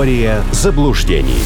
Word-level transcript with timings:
Теория 0.00 0.42
заблуждений. 0.50 1.42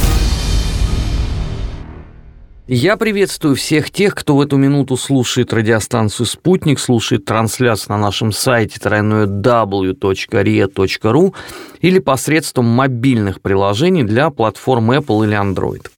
Я 2.68 2.96
приветствую 2.96 3.56
всех 3.56 3.90
тех, 3.90 4.14
кто 4.14 4.36
в 4.36 4.40
эту 4.40 4.56
минуту 4.58 4.96
слушает 4.96 5.52
радиостанцию 5.52 6.26
«Спутник», 6.26 6.78
слушает 6.78 7.24
трансляцию 7.24 7.96
на 7.96 7.98
нашем 7.98 8.30
сайте 8.30 8.78
www.ria.ru 8.78 9.34
или 11.80 11.98
посредством 11.98 12.66
мобильных 12.66 13.40
приложений 13.40 14.04
для 14.04 14.30
платформ 14.30 14.92
Apple 14.92 15.26
или 15.26 15.36
Android. 15.36 15.88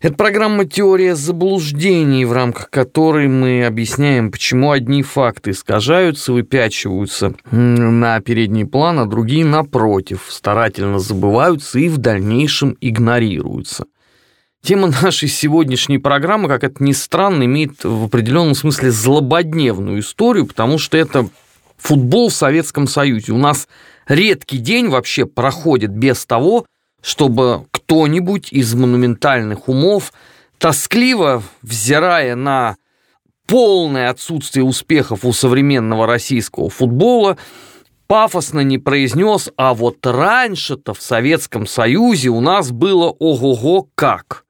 Это 0.00 0.14
программа 0.14 0.64
«Теория 0.64 1.16
заблуждений», 1.16 2.24
в 2.24 2.32
рамках 2.32 2.70
которой 2.70 3.26
мы 3.26 3.66
объясняем, 3.66 4.30
почему 4.30 4.70
одни 4.70 5.02
факты 5.02 5.50
искажаются, 5.50 6.32
выпячиваются 6.32 7.34
на 7.50 8.20
передний 8.20 8.64
план, 8.64 9.00
а 9.00 9.06
другие, 9.06 9.44
напротив, 9.44 10.26
старательно 10.28 11.00
забываются 11.00 11.80
и 11.80 11.88
в 11.88 11.98
дальнейшем 11.98 12.76
игнорируются. 12.80 13.86
Тема 14.62 14.88
нашей 15.02 15.28
сегодняшней 15.28 15.98
программы, 15.98 16.46
как 16.46 16.62
это 16.62 16.80
ни 16.84 16.92
странно, 16.92 17.44
имеет 17.44 17.82
в 17.82 18.04
определенном 18.04 18.54
смысле 18.54 18.92
злободневную 18.92 19.98
историю, 19.98 20.46
потому 20.46 20.78
что 20.78 20.96
это 20.96 21.28
футбол 21.76 22.28
в 22.28 22.34
Советском 22.34 22.86
Союзе. 22.86 23.32
У 23.32 23.38
нас 23.38 23.66
редкий 24.06 24.58
день 24.58 24.88
вообще 24.88 25.26
проходит 25.26 25.90
без 25.90 26.24
того, 26.24 26.66
чтобы 27.02 27.66
кто-нибудь 27.70 28.52
из 28.52 28.74
монументальных 28.74 29.68
умов, 29.68 30.12
тоскливо 30.58 31.42
взирая 31.62 32.34
на 32.34 32.76
полное 33.46 34.10
отсутствие 34.10 34.64
успехов 34.64 35.24
у 35.24 35.32
современного 35.32 36.06
российского 36.06 36.68
футбола, 36.68 37.38
пафосно 38.06 38.60
не 38.60 38.78
произнес, 38.78 39.50
а 39.56 39.74
вот 39.74 40.04
раньше-то 40.04 40.94
в 40.94 41.00
Советском 41.00 41.66
Союзе 41.66 42.28
у 42.28 42.40
нас 42.40 42.70
было 42.70 43.10
ого-го 43.10 43.88
как. 43.94 44.44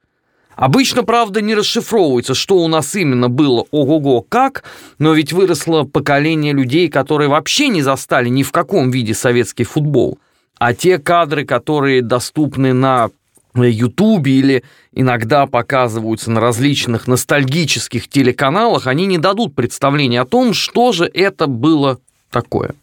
Обычно, 0.58 1.04
правда, 1.04 1.40
не 1.40 1.54
расшифровывается, 1.54 2.34
что 2.34 2.56
у 2.56 2.66
нас 2.66 2.96
именно 2.96 3.28
было 3.28 3.66
ого-го 3.70 4.22
как, 4.22 4.64
но 4.98 5.14
ведь 5.14 5.32
выросло 5.32 5.84
поколение 5.84 6.52
людей, 6.52 6.88
которые 6.88 7.28
вообще 7.28 7.68
не 7.68 7.80
застали 7.80 8.28
ни 8.28 8.42
в 8.42 8.50
каком 8.50 8.90
виде 8.90 9.14
советский 9.14 9.62
футбол. 9.62 10.18
А 10.58 10.74
те 10.74 10.98
кадры, 10.98 11.44
которые 11.44 12.02
доступны 12.02 12.72
на 12.72 13.10
Ютубе 13.54 14.32
или 14.32 14.64
иногда 14.92 15.46
показываются 15.46 16.30
на 16.30 16.40
различных 16.40 17.06
ностальгических 17.06 18.08
телеканалах, 18.08 18.86
они 18.86 19.06
не 19.06 19.18
дадут 19.18 19.54
представления 19.54 20.20
о 20.20 20.26
том, 20.26 20.52
что 20.52 20.92
же 20.92 21.10
это 21.12 21.46
было 21.46 21.98
такое. 22.30 22.74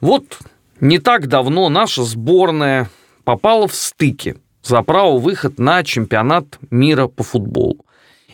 Вот 0.00 0.38
не 0.80 0.98
так 0.98 1.28
давно 1.28 1.68
наша 1.68 2.02
сборная 2.04 2.90
попала 3.24 3.68
в 3.68 3.74
стыки 3.74 4.36
за 4.62 4.82
право 4.82 5.18
выход 5.18 5.58
на 5.58 5.82
чемпионат 5.84 6.58
мира 6.70 7.06
по 7.06 7.22
футболу. 7.22 7.84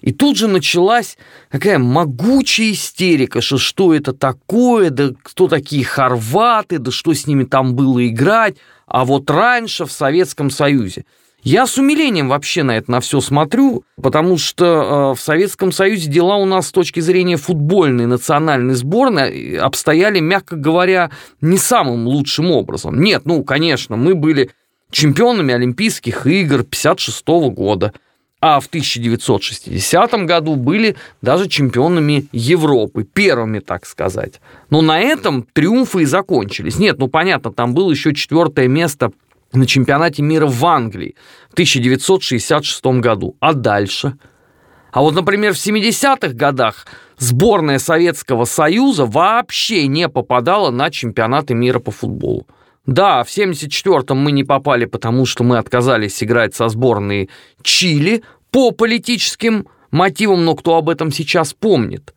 И 0.01 0.13
тут 0.13 0.37
же 0.37 0.49
началась 0.49 1.17
такая 1.51 1.79
могучая 1.79 2.73
истерика, 2.73 3.41
что 3.41 3.59
что 3.59 3.95
это 3.95 4.13
такое, 4.13 4.91
да 4.91 5.11
кто 5.23 5.49
такие 5.49 5.85
хорваты, 5.85 6.79
да 6.79 6.91
что 6.91 7.15
с 7.15 7.27
ними 7.27 7.45
там 7.45 7.75
было 7.75 8.07
играть, 8.07 8.57
а 8.87 9.05
вот 9.05 9.31
раньше 9.31 9.85
в 9.85 9.93
Советском 9.93 10.51
Союзе– 10.51 11.05
я 11.47 11.69
с 11.69 11.79
умилением 11.79 12.29
вообще 12.29 12.65
на 12.65 12.77
это 12.77 12.91
на 12.91 12.99
все 12.99 13.21
смотрю, 13.21 13.85
потому 14.03 14.37
что 14.37 14.65
э, 15.13 15.17
в 15.17 15.21
Советском 15.21 15.71
Союзе 15.71 16.11
дела 16.11 16.39
у 16.39 16.45
нас 16.45 16.67
с 16.67 16.73
точки 16.73 16.99
зрения 16.99 17.37
футбольной 17.37 18.07
национальной 18.07 18.75
сборной 18.75 19.57
обстояли, 19.57 20.19
мягко 20.19 20.57
говоря, 20.57 21.13
не 21.41 21.57
самым 21.57 22.09
лучшим 22.09 22.51
образом. 22.51 23.01
Нет, 23.01 23.23
ну, 23.27 23.45
конечно, 23.45 23.95
мы 23.95 24.17
были 24.17 24.51
чемпионами 24.91 25.55
Олимпийских 25.55 26.27
игр 26.27 26.65
56 26.65 27.25
года, 27.55 27.93
а 28.41 28.61
в 28.61 28.67
1960 28.67 30.15
году 30.27 30.57
были 30.57 30.97
даже 31.23 31.49
чемпионами 31.49 32.29
Европы, 32.33 33.05
первыми, 33.05 33.61
так 33.61 33.87
сказать. 33.87 34.41
Но 34.71 34.83
на 34.83 35.01
этом 35.01 35.47
триумфы 35.53 36.03
и 36.03 36.05
закончились. 36.05 36.79
Нет, 36.79 36.99
ну 36.99 37.09
понятно, 37.09 37.53
там 37.53 37.75
было 37.75 37.91
еще 37.91 38.15
четвертое 38.15 38.69
место 38.69 39.13
на 39.53 39.67
чемпионате 39.67 40.23
мира 40.23 40.47
в 40.47 40.65
Англии 40.67 41.15
в 41.49 41.55
1966 41.55 42.85
году. 43.01 43.37
А 43.41 43.55
дальше? 43.55 44.19
А 44.93 45.03
вот, 45.03 45.15
например, 45.15 45.53
в 45.53 45.57
70-х 45.57 46.29
годах 46.35 46.87
сборная 47.19 47.79
Советского 47.79 48.45
Союза 48.45 49.07
вообще 49.07 49.87
не 49.87 50.09
попадала 50.09 50.71
на 50.71 50.91
чемпионаты 50.91 51.55
мира 51.55 51.79
по 51.79 51.91
футболу. 51.91 52.47
Да, 52.87 53.25
в 53.25 53.29
74-м 53.29 54.17
мы 54.17 54.33
не 54.33 54.45
попали, 54.45 54.85
потому 54.85 55.27
что 55.27 55.45
мы 55.45 55.59
отказались 55.59 56.23
играть 56.23 56.55
со 56.55 56.69
сборной 56.69 57.29
Чили 57.63 58.23
по 58.51 58.71
политическим 58.71 59.67
мотивам, 59.91 60.45
но 60.45 60.55
кто 60.55 60.77
об 60.77 60.89
этом 60.89 61.11
сейчас 61.11 61.53
помнит? 61.53 62.15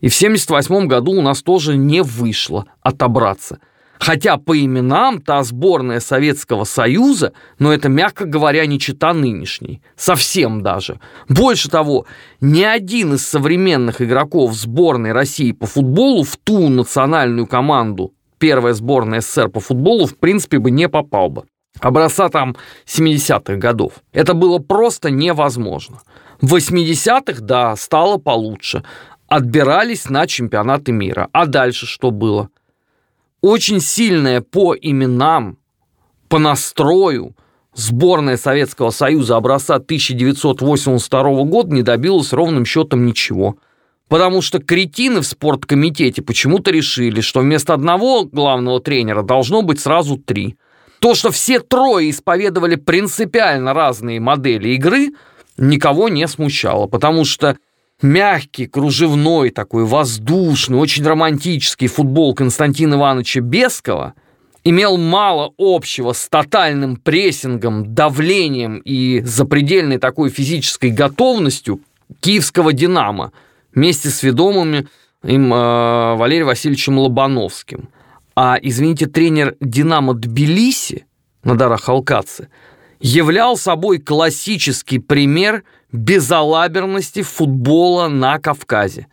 И 0.00 0.08
в 0.08 0.14
78 0.14 0.86
году 0.86 1.12
у 1.12 1.22
нас 1.22 1.42
тоже 1.42 1.76
не 1.76 2.02
вышло 2.02 2.66
отобраться– 2.82 3.58
Хотя 4.00 4.38
по 4.38 4.58
именам 4.58 5.20
та 5.20 5.42
сборная 5.44 6.00
Советского 6.00 6.64
Союза, 6.64 7.34
но 7.58 7.70
это, 7.70 7.90
мягко 7.90 8.24
говоря, 8.24 8.64
не 8.64 8.80
чита 8.80 9.12
нынешней. 9.12 9.82
Совсем 9.94 10.62
даже. 10.62 10.98
Больше 11.28 11.68
того, 11.68 12.06
ни 12.40 12.62
один 12.62 13.14
из 13.14 13.26
современных 13.26 14.00
игроков 14.00 14.54
сборной 14.54 15.12
России 15.12 15.52
по 15.52 15.66
футболу 15.66 16.24
в 16.24 16.38
ту 16.38 16.70
национальную 16.70 17.46
команду, 17.46 18.14
первая 18.40 18.74
сборная 18.74 19.20
СССР 19.20 19.48
по 19.48 19.60
футболу, 19.60 20.06
в 20.06 20.16
принципе 20.16 20.58
бы 20.58 20.72
не 20.72 20.88
попал 20.88 21.28
бы. 21.28 21.44
Образца 21.78 22.28
там 22.28 22.56
70-х 22.86 23.54
годов. 23.54 23.92
Это 24.12 24.34
было 24.34 24.58
просто 24.58 25.10
невозможно. 25.10 26.00
В 26.40 26.56
80-х, 26.56 27.40
да, 27.40 27.76
стало 27.76 28.18
получше. 28.18 28.82
Отбирались 29.28 30.10
на 30.10 30.26
чемпионаты 30.26 30.90
мира. 30.90 31.28
А 31.32 31.46
дальше 31.46 31.86
что 31.86 32.10
было? 32.10 32.50
очень 33.40 33.80
сильная 33.80 34.40
по 34.40 34.74
именам, 34.74 35.58
по 36.28 36.38
настрою 36.38 37.34
сборная 37.74 38.36
Советского 38.36 38.90
Союза 38.90 39.36
образца 39.36 39.76
1982 39.76 41.44
года 41.44 41.74
не 41.74 41.82
добилась 41.82 42.32
ровным 42.32 42.64
счетом 42.64 43.06
ничего. 43.06 43.56
Потому 44.10 44.42
что 44.42 44.58
кретины 44.58 45.20
в 45.20 45.24
спорткомитете 45.24 46.20
почему-то 46.20 46.72
решили, 46.72 47.20
что 47.20 47.40
вместо 47.40 47.74
одного 47.74 48.24
главного 48.24 48.80
тренера 48.80 49.22
должно 49.22 49.62
быть 49.62 49.78
сразу 49.78 50.16
три. 50.16 50.56
То, 50.98 51.14
что 51.14 51.30
все 51.30 51.60
трое 51.60 52.10
исповедовали 52.10 52.74
принципиально 52.74 53.72
разные 53.72 54.18
модели 54.18 54.70
игры, 54.70 55.12
никого 55.56 56.08
не 56.08 56.26
смущало, 56.26 56.88
потому 56.88 57.24
что 57.24 57.56
мягкий, 58.02 58.66
кружевной, 58.66 59.50
такой 59.50 59.84
воздушный, 59.84 60.78
очень 60.78 61.06
романтический 61.06 61.86
футбол 61.86 62.34
Константина 62.34 62.96
Ивановича 62.96 63.40
Бескова 63.42 64.14
имел 64.64 64.96
мало 64.96 65.52
общего 65.56 66.14
с 66.14 66.28
тотальным 66.28 66.96
прессингом, 66.96 67.94
давлением 67.94 68.78
и 68.78 69.20
запредельной 69.20 69.98
такой 69.98 70.30
физической 70.30 70.90
готовностью 70.90 71.80
киевского 72.20 72.72
«Динамо» 72.72 73.30
вместе 73.74 74.10
с 74.10 74.22
ведомыми 74.22 74.88
им 75.24 75.52
э, 75.52 76.14
Валерием 76.16 76.46
Васильевичем 76.46 76.98
Лобановским. 76.98 77.88
А, 78.34 78.58
извините, 78.60 79.06
тренер 79.06 79.56
«Динамо» 79.60 80.14
Тбилиси, 80.14 81.06
Надара 81.44 81.76
Халкадзе, 81.76 82.48
являл 83.00 83.56
собой 83.56 83.98
классический 83.98 84.98
пример 84.98 85.64
безалаберности 85.92 87.22
футбола 87.22 88.08
на 88.08 88.38
Кавказе 88.38 89.08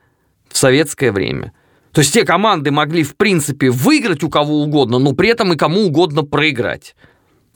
в 0.47 0.57
советское 0.57 1.12
время. 1.12 1.53
То 1.91 2.01
есть 2.01 2.13
те 2.13 2.24
команды 2.25 2.69
могли, 2.72 3.03
в 3.03 3.16
принципе, 3.16 3.72
выиграть 3.72 4.24
у 4.24 4.30
кого 4.30 4.62
угодно, 4.62 5.00
но 5.00 5.13
при 5.13 5.30
этом 5.30 5.54
и 5.54 5.57
кому 5.57 5.88
угодно 5.88 6.24
проиграть. 6.24 6.95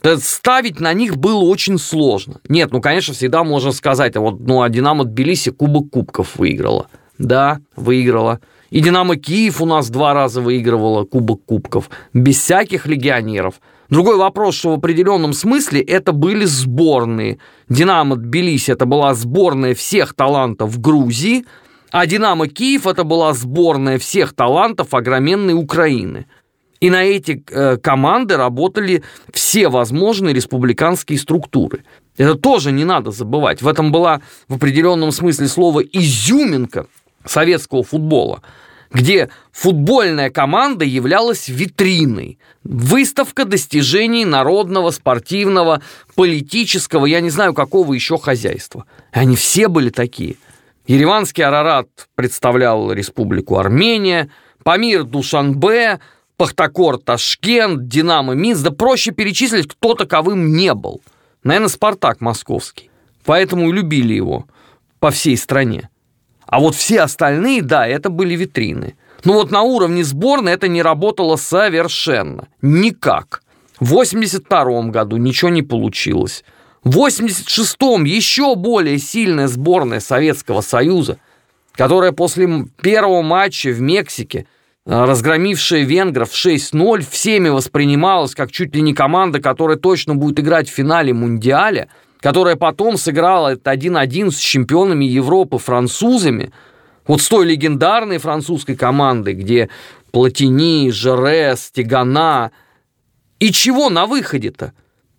Ставить 0.02 0.80
на 0.80 0.92
них 0.92 1.16
было 1.16 1.42
очень 1.42 1.78
сложно. 1.78 2.40
Нет, 2.48 2.72
ну, 2.72 2.80
конечно, 2.80 3.14
всегда 3.14 3.44
можно 3.44 3.72
сказать, 3.72 4.16
а 4.16 4.20
вот, 4.20 4.40
ну, 4.40 4.62
а 4.62 4.68
Динамо 4.68 5.04
Тбилиси 5.04 5.50
Кубок 5.50 5.90
Кубков 5.90 6.36
выиграла. 6.36 6.86
Да, 7.18 7.60
выиграла. 7.76 8.40
И 8.70 8.80
Динамо 8.80 9.16
Киев 9.16 9.60
у 9.60 9.66
нас 9.66 9.90
два 9.90 10.14
раза 10.14 10.40
выигрывала 10.40 11.04
Кубок 11.04 11.44
Кубков. 11.44 11.90
Без 12.14 12.38
всяких 12.38 12.86
легионеров. 12.86 13.60
Другой 13.90 14.16
вопрос, 14.16 14.54
что 14.54 14.70
в 14.70 14.78
определенном 14.78 15.34
смысле 15.34 15.82
это 15.82 16.12
были 16.12 16.46
сборные. 16.46 17.36
Динамо 17.68 18.16
Тбилиси 18.16 18.70
это 18.70 18.86
была 18.86 19.12
сборная 19.14 19.74
всех 19.74 20.14
талантов 20.14 20.80
Грузии, 20.80 21.44
а 21.90 22.06
Динамо 22.06 22.48
Киев 22.48 22.86
это 22.86 23.04
была 23.04 23.34
сборная 23.34 23.98
всех 23.98 24.32
талантов 24.32 24.94
огроменной 24.94 25.52
Украины. 25.52 26.24
И 26.82 26.90
на 26.90 27.04
эти 27.04 27.44
э, 27.48 27.76
команды 27.76 28.36
работали 28.36 29.04
все 29.32 29.68
возможные 29.68 30.34
республиканские 30.34 31.16
структуры. 31.16 31.84
Это 32.16 32.34
тоже 32.34 32.72
не 32.72 32.84
надо 32.84 33.12
забывать. 33.12 33.62
В 33.62 33.68
этом 33.68 33.92
была 33.92 34.20
в 34.48 34.54
определенном 34.54 35.12
смысле 35.12 35.46
слова 35.46 35.80
изюминка 35.80 36.86
советского 37.24 37.84
футбола. 37.84 38.42
где 38.92 39.30
футбольная 39.52 40.28
команда 40.28 40.84
являлась 40.84 41.48
витриной. 41.48 42.38
Выставка 42.64 43.44
достижений 43.44 44.24
народного, 44.24 44.90
спортивного, 44.90 45.80
политического, 46.16 47.06
я 47.06 47.20
не 47.20 47.30
знаю, 47.30 47.54
какого 47.54 47.94
еще 47.94 48.18
хозяйства. 48.18 48.84
И 49.14 49.18
они 49.20 49.36
все 49.36 49.68
были 49.68 49.90
такие. 49.90 50.34
Ереванский 50.88 51.44
Арарат 51.44 51.88
представлял 52.16 52.92
Республику 52.92 53.56
Армения, 53.56 54.28
Памир 54.64 55.04
Душанбе, 55.04 56.00
Пахтакор 56.36 56.98
Ташкент, 56.98 57.88
Динамо 57.88 58.34
Минск. 58.34 58.62
Да 58.62 58.70
проще 58.70 59.12
перечислить, 59.12 59.68
кто 59.68 59.94
таковым 59.94 60.54
не 60.54 60.74
был. 60.74 61.02
Наверное, 61.44 61.68
Спартак 61.68 62.20
московский. 62.20 62.90
Поэтому 63.24 63.68
и 63.68 63.72
любили 63.72 64.14
его 64.14 64.46
по 64.98 65.10
всей 65.10 65.36
стране. 65.36 65.88
А 66.46 66.60
вот 66.60 66.74
все 66.74 67.00
остальные, 67.00 67.62
да, 67.62 67.86
это 67.86 68.10
были 68.10 68.34
витрины. 68.34 68.96
Но 69.24 69.34
вот 69.34 69.50
на 69.50 69.62
уровне 69.62 70.04
сборной 70.04 70.52
это 70.52 70.68
не 70.68 70.82
работало 70.82 71.36
совершенно. 71.36 72.48
Никак. 72.60 73.42
В 73.78 73.90
82 73.90 74.82
году 74.84 75.16
ничего 75.16 75.50
не 75.50 75.62
получилось. 75.62 76.44
В 76.84 76.98
86-м 76.98 78.04
еще 78.04 78.56
более 78.56 78.98
сильная 78.98 79.46
сборная 79.46 80.00
Советского 80.00 80.60
Союза, 80.60 81.18
которая 81.72 82.12
после 82.12 82.66
первого 82.80 83.22
матча 83.22 83.70
в 83.70 83.80
Мексике, 83.80 84.46
разгромившая 84.84 85.82
венгров 85.82 86.32
6-0, 86.32 87.04
всеми 87.08 87.48
воспринималась 87.48 88.34
как 88.34 88.50
чуть 88.50 88.74
ли 88.74 88.82
не 88.82 88.94
команда, 88.94 89.40
которая 89.40 89.76
точно 89.76 90.14
будет 90.14 90.40
играть 90.40 90.68
в 90.68 90.72
финале 90.72 91.12
Мундиаля– 91.12 91.88
которая 92.22 92.54
потом 92.54 92.96
сыграла 92.96 93.54
это 93.54 93.72
1-1 93.72 94.30
с 94.30 94.38
чемпионами 94.38 95.04
Европы 95.04 95.58
французами, 95.58 96.52
вот 97.06 97.20
с 97.20 97.28
той 97.28 97.44
легендарной 97.44 98.18
французской 98.18 98.76
командой, 98.76 99.34
где 99.34 99.68
Платини, 100.12 100.92
Жерес, 100.92 101.72
Тигана. 101.72 102.52
И 103.40 103.50
чего 103.50 103.90
на 103.90 104.06
выходе-то? 104.06 104.72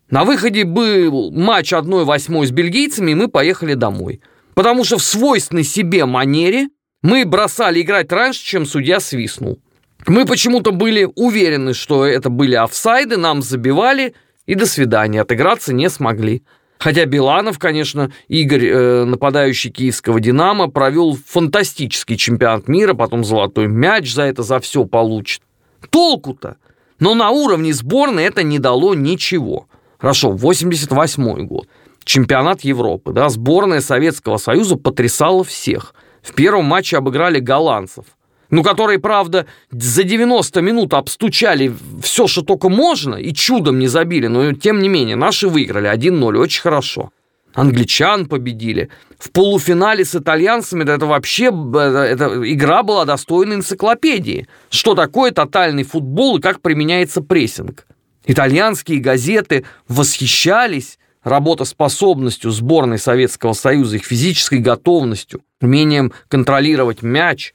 На 0.10 0.24
выходе 0.24 0.64
был 0.64 1.30
матч 1.32 1.74
1-8 1.74 2.46
с 2.46 2.52
бельгийцами, 2.52 3.12
и 3.12 3.16
мы 3.16 3.28
поехали 3.28 3.74
домой. 3.74 4.22
Потому 4.54 4.86
что 4.86 4.98
в 4.98 5.04
свойственной 5.04 5.66
себе 5.66 6.06
манере 6.06 6.70
мы 7.04 7.26
бросали 7.26 7.82
играть 7.82 8.12
раньше, 8.12 8.44
чем 8.44 8.66
судья 8.66 9.00
свистнул. 9.00 9.60
Мы 10.08 10.26
почему-то 10.26 10.72
были 10.72 11.08
уверены, 11.16 11.74
что 11.74 12.06
это 12.06 12.30
были 12.30 12.56
офсайды, 12.56 13.18
нам 13.18 13.42
забивали, 13.42 14.16
и 14.46 14.56
до 14.56 14.66
свидания, 14.66 15.22
отыграться 15.22 15.74
не 15.74 15.90
смогли. 15.90 16.44
Хотя 16.80 17.06
Биланов, 17.06 17.60
конечно, 17.60 18.12
Игорь, 18.28 18.66
э, 18.66 19.06
нападающий 19.06 19.70
киевского 19.70 20.20
«Динамо», 20.20 20.70
провел 20.70 21.18
фантастический 21.26 22.18
чемпионат 22.18 22.68
мира, 22.68 22.94
потом 22.94 23.24
золотой 23.24 23.68
мяч 23.68 24.14
за 24.14 24.24
это, 24.24 24.44
за 24.44 24.60
все 24.60 24.84
получит. 24.84 25.42
Толку-то? 25.90 26.58
Но 27.00 27.16
на 27.16 27.30
уровне 27.30 27.74
сборной 27.74 28.26
это 28.26 28.44
не 28.44 28.60
дало 28.60 28.96
ничего. 28.96 29.68
Хорошо, 29.98 30.32
88 30.32 31.46
год. 31.48 31.68
Чемпионат 32.04 32.62
Европы, 32.62 33.14
да, 33.14 33.30
сборная 33.30 33.80
Советского 33.80 34.36
Союза 34.36 34.76
потрясала 34.76 35.46
всех. 35.46 35.94
В 36.24 36.34
первом 36.34 36.66
матче 36.66 36.98
обыграли 36.98 37.40
голландцев– 37.40 38.06
ну, 38.54 38.62
которые, 38.62 39.00
правда, 39.00 39.48
за 39.72 40.04
90 40.04 40.62
минут 40.62 40.94
обстучали 40.94 41.74
все, 42.04 42.28
что 42.28 42.44
только 42.44 42.70
можно, 42.70 43.16
и 43.16 43.34
чудом 43.34 43.80
не 43.80 43.88
забили, 43.88 44.28
но 44.28 44.54
тем 44.54 44.80
не 44.80 44.90
менее, 44.90 45.16
наши 45.16 45.48
выиграли 45.48 45.92
1-0, 45.92 46.38
очень 46.38 46.62
хорошо. 46.62 47.10
Англичан 47.56 48.28
победили. 48.28 48.90
В 49.18 49.32
полуфинале 49.32 50.06
с 50.06 50.14
итальянцами 50.14 50.84
это 50.84 51.08
вообще 51.08 51.46
эта 51.46 52.42
игра 52.46 52.84
была 52.84 53.06
достойна 53.06 53.56
энциклопедии. 53.56 54.48
Что 54.70 54.94
такое 54.94 55.32
тотальный 55.32 55.84
футбол 55.84 56.38
и 56.38 56.42
как 56.42 56.62
применяется 56.62 57.22
прессинг. 57.22 57.88
Итальянские 58.28 59.00
газеты 59.00 59.66
восхищались 59.88 61.00
работоспособностью 61.24 62.52
сборной 62.52 63.00
Советского 63.00 63.54
Союза, 63.54 63.96
их 63.96 64.06
физической 64.06 64.60
готовностью, 64.60 65.42
умением 65.64 66.12
контролировать 66.28 67.02
мяч, 67.02 67.54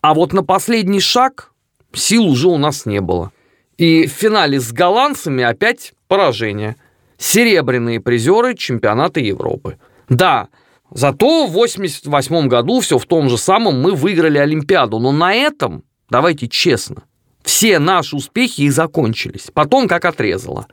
а 0.00 0.14
вот 0.14 0.32
на 0.32 0.42
последний 0.42 1.00
шаг 1.00 1.52
сил 1.92 2.26
уже 2.26 2.48
у 2.48 2.56
нас 2.56 2.86
не 2.86 3.00
было. 3.00 3.32
И 3.76 4.06
в 4.06 4.10
финале 4.10 4.60
с 4.60 4.72
голландцами 4.72 5.44
опять 5.44 5.94
поражение. 6.08 6.76
Серебряные 7.18 8.00
призеры 8.00 8.54
чемпионата 8.54 9.20
Европы. 9.20 9.78
Да, 10.08 10.48
зато 10.90 11.46
в 11.46 11.52
88 11.52 12.48
году 12.48 12.80
все 12.80 12.98
в 12.98 13.06
том 13.06 13.28
же 13.28 13.38
самом 13.38 13.80
мы 13.80 13.94
выиграли 13.94 14.38
Олимпиаду. 14.38 14.98
Но 14.98 15.12
на 15.12 15.34
этом, 15.34 15.84
давайте 16.08 16.48
честно, 16.48 17.04
все 17.42 17.78
наши 17.78 18.16
успехи 18.16 18.62
и 18.62 18.70
закончились. 18.70 19.50
Потом 19.52 19.86
как 19.86 20.04
отрезало. 20.04 20.66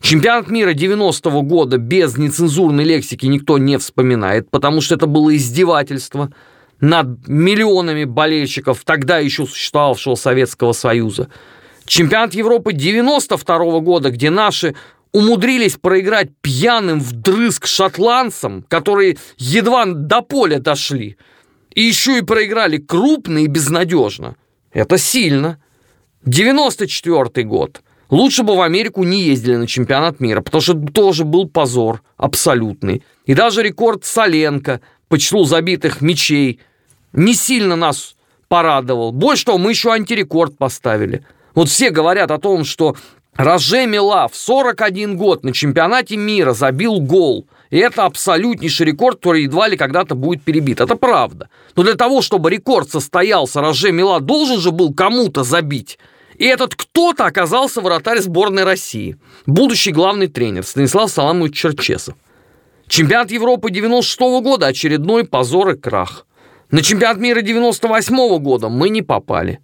Чемпионат 0.00 0.48
мира 0.48 0.72
90-го 0.72 1.42
года 1.42 1.78
без 1.78 2.16
нецензурной 2.16 2.84
лексики 2.84 3.26
никто 3.26 3.58
не 3.58 3.78
вспоминает, 3.78 4.50
потому 4.50 4.80
что 4.80 4.94
это 4.94 5.06
было 5.06 5.36
издевательство– 5.36 6.32
над 6.80 7.28
миллионами 7.28 8.04
болельщиков 8.04 8.82
тогда 8.84 9.18
еще 9.18 9.46
существовавшего 9.46 10.14
Советского 10.14 10.72
Союза. 10.72 11.28
Чемпионат 11.84 12.34
Европы 12.34 12.72
92 12.72 13.56
-го 13.56 13.80
года, 13.80 14.10
где 14.10 14.30
наши 14.30 14.74
умудрились 15.12 15.76
проиграть 15.76 16.28
пьяным 16.40 17.00
вдрызг 17.00 17.66
шотландцам, 17.66 18.64
которые 18.68 19.18
едва 19.36 19.84
до 19.86 20.22
поля 20.22 20.58
дошли. 20.58 21.16
И 21.74 21.82
еще 21.82 22.18
и 22.18 22.22
проиграли 22.22 22.78
крупно 22.78 23.38
и 23.38 23.46
безнадежно. 23.46 24.36
Это 24.72 24.98
сильно. 24.98 25.58
94 26.24 27.44
год. 27.44 27.82
Лучше 28.10 28.42
бы 28.42 28.56
в 28.56 28.60
Америку 28.60 29.04
не 29.04 29.22
ездили 29.22 29.56
на 29.56 29.66
чемпионат 29.66 30.20
мира, 30.20 30.40
потому 30.40 30.60
что 30.60 30.74
тоже 30.74 31.24
был 31.24 31.48
позор 31.48 32.02
абсолютный. 32.16 33.02
И 33.24 33.34
даже 33.34 33.62
рекорд 33.62 34.04
Соленко 34.04 34.80
по 35.08 35.18
числу 35.18 35.44
забитых 35.44 36.00
мячей 36.00 36.60
не 37.12 37.34
сильно 37.34 37.76
нас 37.76 38.16
порадовал. 38.48 39.12
Больше 39.12 39.44
того, 39.44 39.58
мы 39.58 39.70
еще 39.70 39.92
антирекорд 39.92 40.58
поставили. 40.58 41.24
Вот 41.54 41.68
все 41.68 41.90
говорят 41.90 42.32
о 42.32 42.38
том, 42.38 42.64
что 42.64 42.96
Роже 43.36 43.86
Мила 43.86 44.26
в 44.28 44.36
41 44.36 45.16
год 45.16 45.44
на 45.44 45.52
чемпионате 45.52 46.16
мира 46.16 46.52
забил 46.52 46.98
гол. 47.00 47.46
И 47.70 47.78
это 47.78 48.04
абсолютнейший 48.04 48.86
рекорд, 48.86 49.18
который 49.18 49.44
едва 49.44 49.68
ли 49.68 49.76
когда-то 49.76 50.16
будет 50.16 50.42
перебит. 50.42 50.80
Это 50.80 50.96
правда. 50.96 51.48
Но 51.76 51.84
для 51.84 51.94
того, 51.94 52.22
чтобы 52.22 52.50
рекорд 52.50 52.90
состоялся, 52.90 53.60
Роже 53.60 53.92
Мила 53.92 54.18
должен 54.18 54.58
же 54.58 54.72
был 54.72 54.92
кому-то 54.92 55.44
забить. 55.44 55.98
И 56.40 56.46
этот 56.46 56.74
кто-то 56.74 57.26
оказался 57.26 57.82
вратарь 57.82 58.20
сборной 58.20 58.64
России. 58.64 59.18
Будущий 59.44 59.92
главный 59.92 60.26
тренер 60.26 60.64
Станислав 60.64 61.10
Саламович 61.10 61.54
Черчесов. 61.54 62.14
Чемпионат 62.88 63.30
Европы 63.30 63.70
96 63.70 64.20
-го 64.20 64.40
года 64.40 64.68
очередной 64.68 65.24
позор 65.24 65.68
и 65.68 65.76
крах. 65.76 66.26
На 66.70 66.80
чемпионат 66.80 67.18
мира 67.18 67.42
98 67.42 68.16
-го 68.16 68.38
года 68.38 68.70
мы 68.70 68.88
не 68.88 69.02
попали. 69.02 69.58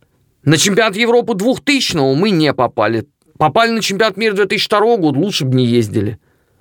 На 0.44 0.58
чемпионат 0.58 0.96
Европы 0.96 1.32
2000 1.32 2.14
мы 2.14 2.28
не 2.28 2.52
попали. 2.52 3.06
Попали 3.38 3.70
на 3.70 3.80
чемпионат 3.80 4.18
мира 4.18 4.34
2002 4.34 4.98
года, 4.98 5.18
лучше 5.18 5.46
бы 5.46 5.56
не 5.56 5.64
ездили. 5.64 6.18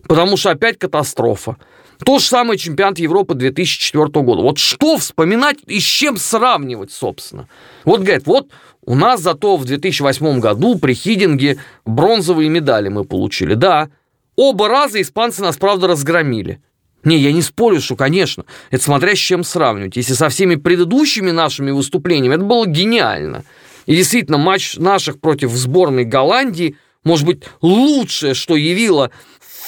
Потому 0.07 0.37
что 0.37 0.51
опять 0.51 0.77
катастрофа. 0.77 1.57
То 2.03 2.19
же 2.19 2.25
самое 2.25 2.59
чемпионат 2.59 2.99
Европы 2.99 3.35
2004 3.35 4.07
года. 4.23 4.41
Вот 4.41 4.57
что 4.57 4.97
вспоминать 4.97 5.57
и 5.65 5.79
с 5.79 5.83
чем 5.83 6.17
сравнивать, 6.17 6.91
собственно. 6.91 7.47
Вот, 7.85 8.01
говорят, 8.01 8.25
вот 8.25 8.49
у 8.85 8.95
нас 8.95 9.21
зато 9.21 9.55
в 9.57 9.65
2008 9.65 10.39
году 10.39 10.77
при 10.77 10.93
Хидинге 10.93 11.57
бронзовые 11.85 12.49
медали 12.49 12.89
мы 12.89 13.05
получили. 13.05 13.53
Да, 13.53 13.89
оба 14.35 14.67
раза 14.67 15.01
испанцы 15.01 15.41
нас, 15.41 15.57
правда, 15.57 15.87
разгромили. 15.87 16.61
Не, 17.03 17.17
я 17.17 17.31
не 17.31 17.41
спорю, 17.41 17.81
что, 17.81 17.95
конечно, 17.95 18.45
это 18.71 18.83
смотря 18.83 19.15
с 19.15 19.19
чем 19.19 19.43
сравнивать. 19.43 19.95
Если 19.95 20.13
со 20.13 20.27
всеми 20.29 20.55
предыдущими 20.55 21.31
нашими 21.31 21.71
выступлениями, 21.71 22.35
это 22.35 22.43
было 22.43 22.65
гениально. 22.65 23.45
И 23.85 23.95
действительно, 23.95 24.39
матч 24.39 24.75
наших 24.77 25.19
против 25.19 25.51
сборной 25.51 26.03
Голландии, 26.03 26.77
может 27.03 27.27
быть, 27.27 27.43
лучшее, 27.61 28.33
что 28.33 28.55
явила 28.55 29.11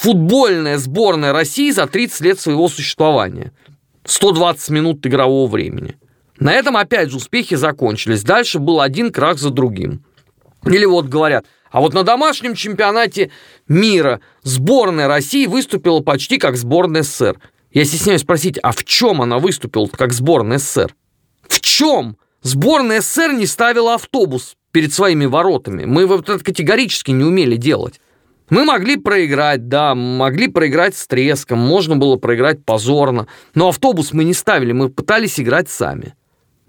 футбольная 0.00 0.78
сборная 0.78 1.32
России 1.32 1.70
за 1.70 1.86
30 1.86 2.20
лет 2.20 2.40
своего 2.40 2.68
существования. 2.68 3.52
120 4.04 4.70
минут 4.70 5.06
игрового 5.06 5.50
времени. 5.50 5.96
На 6.38 6.52
этом 6.52 6.76
опять 6.76 7.10
же 7.10 7.16
успехи 7.16 7.56
закончились. 7.56 8.22
Дальше 8.22 8.58
был 8.58 8.80
один 8.80 9.12
крах 9.12 9.38
за 9.38 9.50
другим. 9.50 10.04
Или 10.64 10.84
вот 10.84 11.06
говорят– 11.06 11.44
а 11.70 11.80
вот 11.80 11.94
на 11.94 12.02
домашнем 12.02 12.54
чемпионате 12.54 13.30
мира 13.66 14.20
сборная 14.42 15.08
России 15.08 15.46
выступила 15.46 16.00
почти 16.00 16.38
как 16.38 16.56
сборная 16.56 17.02
СССР. 17.02 17.38
Я 17.72 17.84
стесняюсь 17.84 18.22
спросить, 18.22 18.58
а 18.62 18.72
в 18.72 18.84
чем 18.84 19.20
она 19.20 19.38
выступила 19.38 19.86
как 19.86 20.12
сборная 20.12 20.58
СССР? 20.58 20.94
В 21.46 21.60
чем? 21.60 22.16
Сборная 22.42 23.00
СССР 23.00 23.32
не 23.32 23.46
ставила 23.46 23.94
автобус 23.94 24.56
перед 24.72 24.94
своими 24.94 25.26
воротами. 25.26 25.84
Мы 25.84 26.06
вот 26.06 26.28
это 26.28 26.42
категорически 26.42 27.10
не 27.10 27.24
умели 27.24 27.56
делать. 27.56 28.00
Мы 28.50 28.64
могли 28.64 28.96
проиграть, 28.96 29.68
да, 29.68 29.94
могли 29.94 30.48
проиграть 30.48 30.96
с 30.96 31.06
треском, 31.06 31.58
можно 31.58 31.96
было 31.96 32.16
проиграть 32.16 32.64
позорно, 32.64 33.26
но 33.54 33.68
автобус 33.68 34.12
мы 34.12 34.24
не 34.24 34.32
ставили, 34.32 34.72
мы 34.72 34.88
пытались 34.88 35.38
играть 35.38 35.68
сами. 35.68 36.14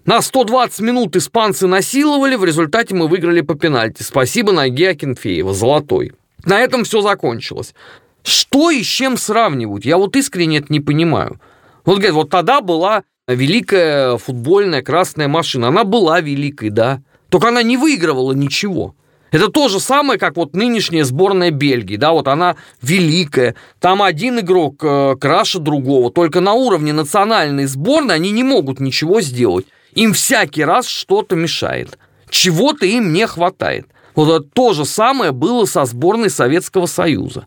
На 0.04 0.20
120 0.20 0.80
минут 0.80 1.16
испанцы 1.16 1.66
насиловали, 1.66 2.36
в 2.36 2.44
результате 2.44 2.94
мы 2.94 3.08
выиграли 3.08 3.40
по 3.40 3.54
пенальти. 3.54 4.02
Спасибо 4.02 4.52
ноге 4.52 4.90
Акинфеева, 4.90 5.54
золотой. 5.54 6.12
На 6.44 6.60
этом 6.60 6.84
все 6.84 7.00
закончилось. 7.00 7.74
Что 8.22 8.70
и 8.70 8.82
с 8.82 8.86
чем 8.86 9.16
сравнивают? 9.16 9.84
Я 9.84 9.96
вот 9.96 10.16
искренне 10.16 10.58
это 10.58 10.72
не 10.72 10.80
понимаю. 10.80 11.40
Вот 11.84 11.96
говорят, 11.96 12.14
вот 12.14 12.30
тогда 12.30 12.60
была 12.60 13.04
великая 13.26 14.18
футбольная 14.18 14.82
красная 14.82 15.28
машина. 15.28 15.68
Она 15.68 15.84
была 15.84 16.20
великой, 16.20 16.70
да. 16.70 17.02
Только 17.28 17.48
она 17.48 17.62
не 17.62 17.76
выигрывала 17.76 18.32
ничего. 18.32 18.94
Это 19.30 19.48
то 19.48 19.68
же 19.68 19.78
самое, 19.78 20.18
как 20.18 20.36
вот 20.36 20.54
нынешняя 20.54 21.04
сборная 21.04 21.50
Бельгии, 21.50 21.96
да, 21.96 22.12
вот 22.12 22.26
она 22.26 22.56
великая, 22.82 23.54
там 23.78 24.02
один 24.02 24.40
игрок 24.40 24.82
э, 24.82 25.16
краше 25.20 25.60
другого, 25.60 26.10
только 26.10 26.40
на 26.40 26.54
уровне 26.54 26.92
национальной 26.92 27.66
сборной 27.66 28.16
они 28.16 28.32
не 28.32 28.42
могут 28.42 28.80
ничего 28.80 29.20
сделать. 29.20 29.66
Им 29.94 30.12
всякий 30.12 30.64
раз 30.64 30.86
что-то 30.86 31.36
мешает, 31.36 31.98
чего-то 32.28 32.86
им 32.86 33.12
не 33.12 33.26
хватает. 33.26 33.86
Вот 34.14 34.28
это 34.28 34.50
то 34.52 34.72
же 34.72 34.84
самое 34.84 35.32
было 35.32 35.64
со 35.64 35.84
сборной 35.84 36.30
Советского 36.30 36.86
Союза. 36.86 37.46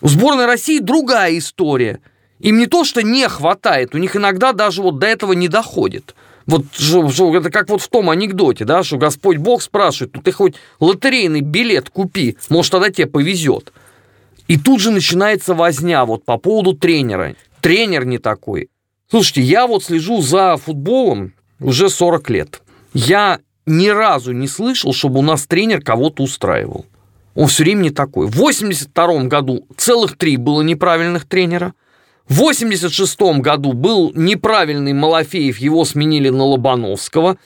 У 0.00 0.08
сборной 0.08 0.46
России 0.46 0.78
другая 0.78 1.38
история. 1.38 2.00
Им 2.40 2.58
не 2.58 2.66
то, 2.66 2.84
что 2.84 3.02
не 3.02 3.28
хватает, 3.28 3.94
у 3.94 3.98
них 3.98 4.16
иногда 4.16 4.52
даже 4.52 4.82
вот 4.82 4.98
до 4.98 5.06
этого 5.06 5.34
не 5.34 5.46
доходит. 5.46 6.14
Вот 6.50 6.64
это 7.36 7.50
как 7.50 7.68
вот 7.68 7.80
в 7.80 7.88
том 7.88 8.10
анекдоте, 8.10 8.64
да, 8.64 8.82
что 8.82 8.98
Господь 8.98 9.36
Бог 9.36 9.62
спрашивает, 9.62 10.16
ну 10.16 10.20
ты 10.20 10.32
хоть 10.32 10.56
лотерейный 10.80 11.42
билет 11.42 11.90
купи, 11.90 12.36
может 12.48 12.72
тогда 12.72 12.90
тебе 12.90 13.06
повезет. 13.06 13.72
И 14.48 14.58
тут 14.58 14.80
же 14.80 14.90
начинается 14.90 15.54
возня 15.54 16.04
вот 16.04 16.24
по 16.24 16.38
поводу 16.38 16.72
тренера. 16.72 17.36
Тренер 17.60 18.04
не 18.04 18.18
такой. 18.18 18.68
Слушайте, 19.08 19.42
я 19.42 19.68
вот 19.68 19.84
слежу 19.84 20.22
за 20.22 20.56
футболом 20.56 21.34
уже 21.60 21.88
40 21.88 22.30
лет. 22.30 22.62
Я 22.94 23.38
ни 23.64 23.86
разу 23.86 24.32
не 24.32 24.48
слышал, 24.48 24.92
чтобы 24.92 25.20
у 25.20 25.22
нас 25.22 25.46
тренер 25.46 25.82
кого-то 25.82 26.24
устраивал. 26.24 26.84
Он 27.36 27.46
все 27.46 27.62
время 27.62 27.82
не 27.82 27.90
такой. 27.90 28.26
В 28.26 28.34
82 28.34 29.24
году 29.24 29.68
целых 29.76 30.16
три 30.16 30.36
было 30.36 30.62
неправильных 30.62 31.26
тренера– 31.26 31.74
в 32.30 32.36
86 32.36 33.20
году 33.40 33.72
был 33.72 34.12
неправильный 34.14 34.92
Малафеев, 34.92 35.58
его 35.58 35.84
сменили 35.84 36.28
на 36.28 36.44
Лобановского. 36.44 37.38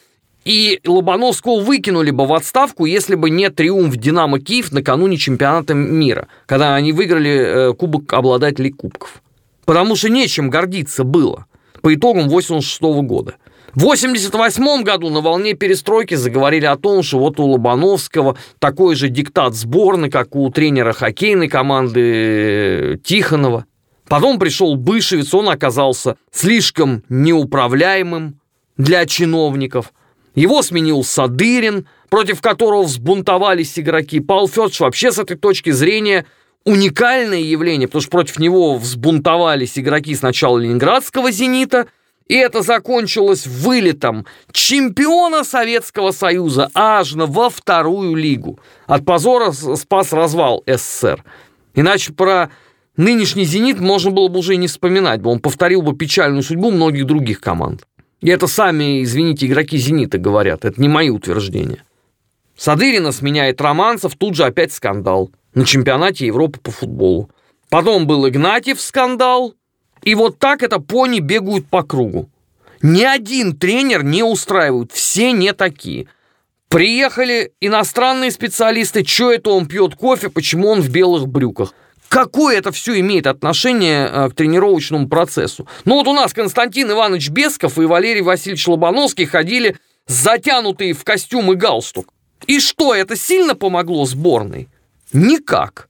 И 0.44 0.78
Лобановского 0.84 1.60
выкинули 1.60 2.10
бы 2.10 2.26
в 2.26 2.34
отставку, 2.34 2.84
если 2.84 3.14
бы 3.14 3.30
не 3.30 3.48
триумф 3.48 3.96
«Динамо 3.96 4.40
Киев» 4.40 4.72
накануне 4.72 5.16
чемпионата 5.16 5.72
мира, 5.72 6.28
когда 6.44 6.74
они 6.74 6.92
выиграли 6.92 7.30
э, 7.30 7.72
Кубок 7.72 8.12
обладателей 8.12 8.72
кубков. 8.72 9.22
Потому 9.64 9.96
что 9.96 10.10
нечем 10.10 10.50
гордиться 10.50 11.02
было 11.02 11.46
по 11.80 11.94
итогам 11.94 12.28
86 12.28 12.82
года. 13.06 13.36
В 13.72 13.78
1988 13.84 14.82
году 14.84 15.08
на 15.08 15.22
волне 15.22 15.54
перестройки 15.54 16.14
заговорили 16.14 16.66
о 16.66 16.76
том, 16.76 17.02
что 17.02 17.20
вот 17.20 17.40
у 17.40 17.46
Лобановского 17.46 18.36
такой 18.58 18.96
же 18.96 19.08
диктат 19.08 19.54
сборной, 19.54 20.10
как 20.10 20.36
у 20.36 20.50
тренера 20.50 20.92
хоккейной 20.92 21.48
команды 21.48 22.00
э, 22.02 22.96
Тихонова. 23.02 23.64
Потом 24.08 24.38
пришел 24.38 24.76
Бышевец, 24.76 25.32
он 25.34 25.48
оказался 25.48 26.16
слишком 26.30 27.02
неуправляемым 27.08 28.38
для 28.76 29.06
чиновников. 29.06 29.92
Его 30.34 30.62
сменил 30.62 31.04
Садырин, 31.04 31.86
против 32.10 32.40
которого 32.40 32.82
взбунтовались 32.82 33.78
игроки. 33.78 34.20
Павел 34.20 34.48
Федорович 34.48 34.80
вообще 34.80 35.12
с 35.12 35.18
этой 35.18 35.36
точки 35.36 35.70
зрения 35.70 36.26
уникальное 36.64 37.40
явление, 37.40 37.88
потому 37.88 38.02
что 38.02 38.10
против 38.10 38.38
него 38.38 38.76
взбунтовались 38.76 39.78
игроки 39.78 40.14
сначала 40.14 40.58
Ленинградского 40.58 41.30
«Зенита», 41.30 41.86
и 42.26 42.36
это 42.36 42.62
закончилось 42.62 43.46
вылетом 43.46 44.24
чемпиона 44.50 45.44
Советского 45.44 46.10
Союза 46.10 46.70
аж 46.74 47.12
во 47.12 47.50
вторую 47.50 48.14
лигу. 48.14 48.58
От 48.86 49.04
позора 49.04 49.52
спас 49.52 50.12
развал 50.12 50.62
СССР. 50.66 51.22
Иначе 51.74 52.14
про 52.14 52.50
нынешний 52.96 53.44
«Зенит» 53.44 53.80
можно 53.80 54.10
было 54.10 54.28
бы 54.28 54.38
уже 54.38 54.54
и 54.54 54.58
не 54.58 54.66
вспоминать, 54.66 55.24
он 55.24 55.40
повторил 55.40 55.82
бы 55.82 55.96
печальную 55.96 56.42
судьбу 56.42 56.70
многих 56.70 57.06
других 57.06 57.40
команд. 57.40 57.86
И 58.20 58.30
это 58.30 58.46
сами, 58.46 59.02
извините, 59.02 59.46
игроки 59.46 59.76
«Зенита» 59.76 60.18
говорят, 60.18 60.64
это 60.64 60.80
не 60.80 60.88
мои 60.88 61.10
утверждения. 61.10 61.84
Садырина 62.56 63.12
сменяет 63.12 63.60
Романцев, 63.60 64.14
тут 64.16 64.34
же 64.34 64.44
опять 64.44 64.72
скандал 64.72 65.30
на 65.54 65.64
чемпионате 65.64 66.26
Европы 66.26 66.58
по 66.60 66.70
футболу. 66.70 67.30
Потом 67.68 68.06
был 68.06 68.28
Игнатьев 68.28 68.80
скандал, 68.80 69.54
и 70.02 70.14
вот 70.14 70.38
так 70.38 70.62
это 70.62 70.78
пони 70.78 71.20
бегают 71.20 71.66
по 71.66 71.82
кругу. 71.82 72.28
Ни 72.82 73.02
один 73.02 73.56
тренер 73.56 74.04
не 74.04 74.22
устраивает, 74.22 74.92
все 74.92 75.32
не 75.32 75.52
такие. 75.52 76.06
Приехали 76.68 77.52
иностранные 77.60 78.30
специалисты, 78.30 79.04
что 79.04 79.32
это 79.32 79.50
он 79.50 79.66
пьет 79.66 79.94
кофе, 79.94 80.28
почему 80.28 80.68
он 80.68 80.80
в 80.80 80.90
белых 80.90 81.26
брюках. 81.26 81.72
Какое 82.08 82.58
это 82.58 82.70
все 82.72 83.00
имеет 83.00 83.26
отношение 83.26 84.08
э, 84.08 84.28
к 84.30 84.34
тренировочному 84.34 85.08
процессу? 85.08 85.66
Ну 85.84 85.94
вот 85.96 86.06
у 86.06 86.12
нас 86.12 86.32
Константин 86.32 86.90
Иванович 86.90 87.30
Бесков 87.30 87.78
и 87.78 87.86
Валерий 87.86 88.22
Васильевич 88.22 88.66
Лобановский 88.68 89.26
ходили 89.26 89.76
затянутые 90.06 90.92
в 90.92 91.02
костюм 91.04 91.52
и 91.52 91.56
галстук. 91.56 92.12
И 92.46 92.60
что, 92.60 92.94
это 92.94 93.16
сильно 93.16 93.54
помогло 93.54 94.04
сборной? 94.04 94.68
Никак. 95.12 95.88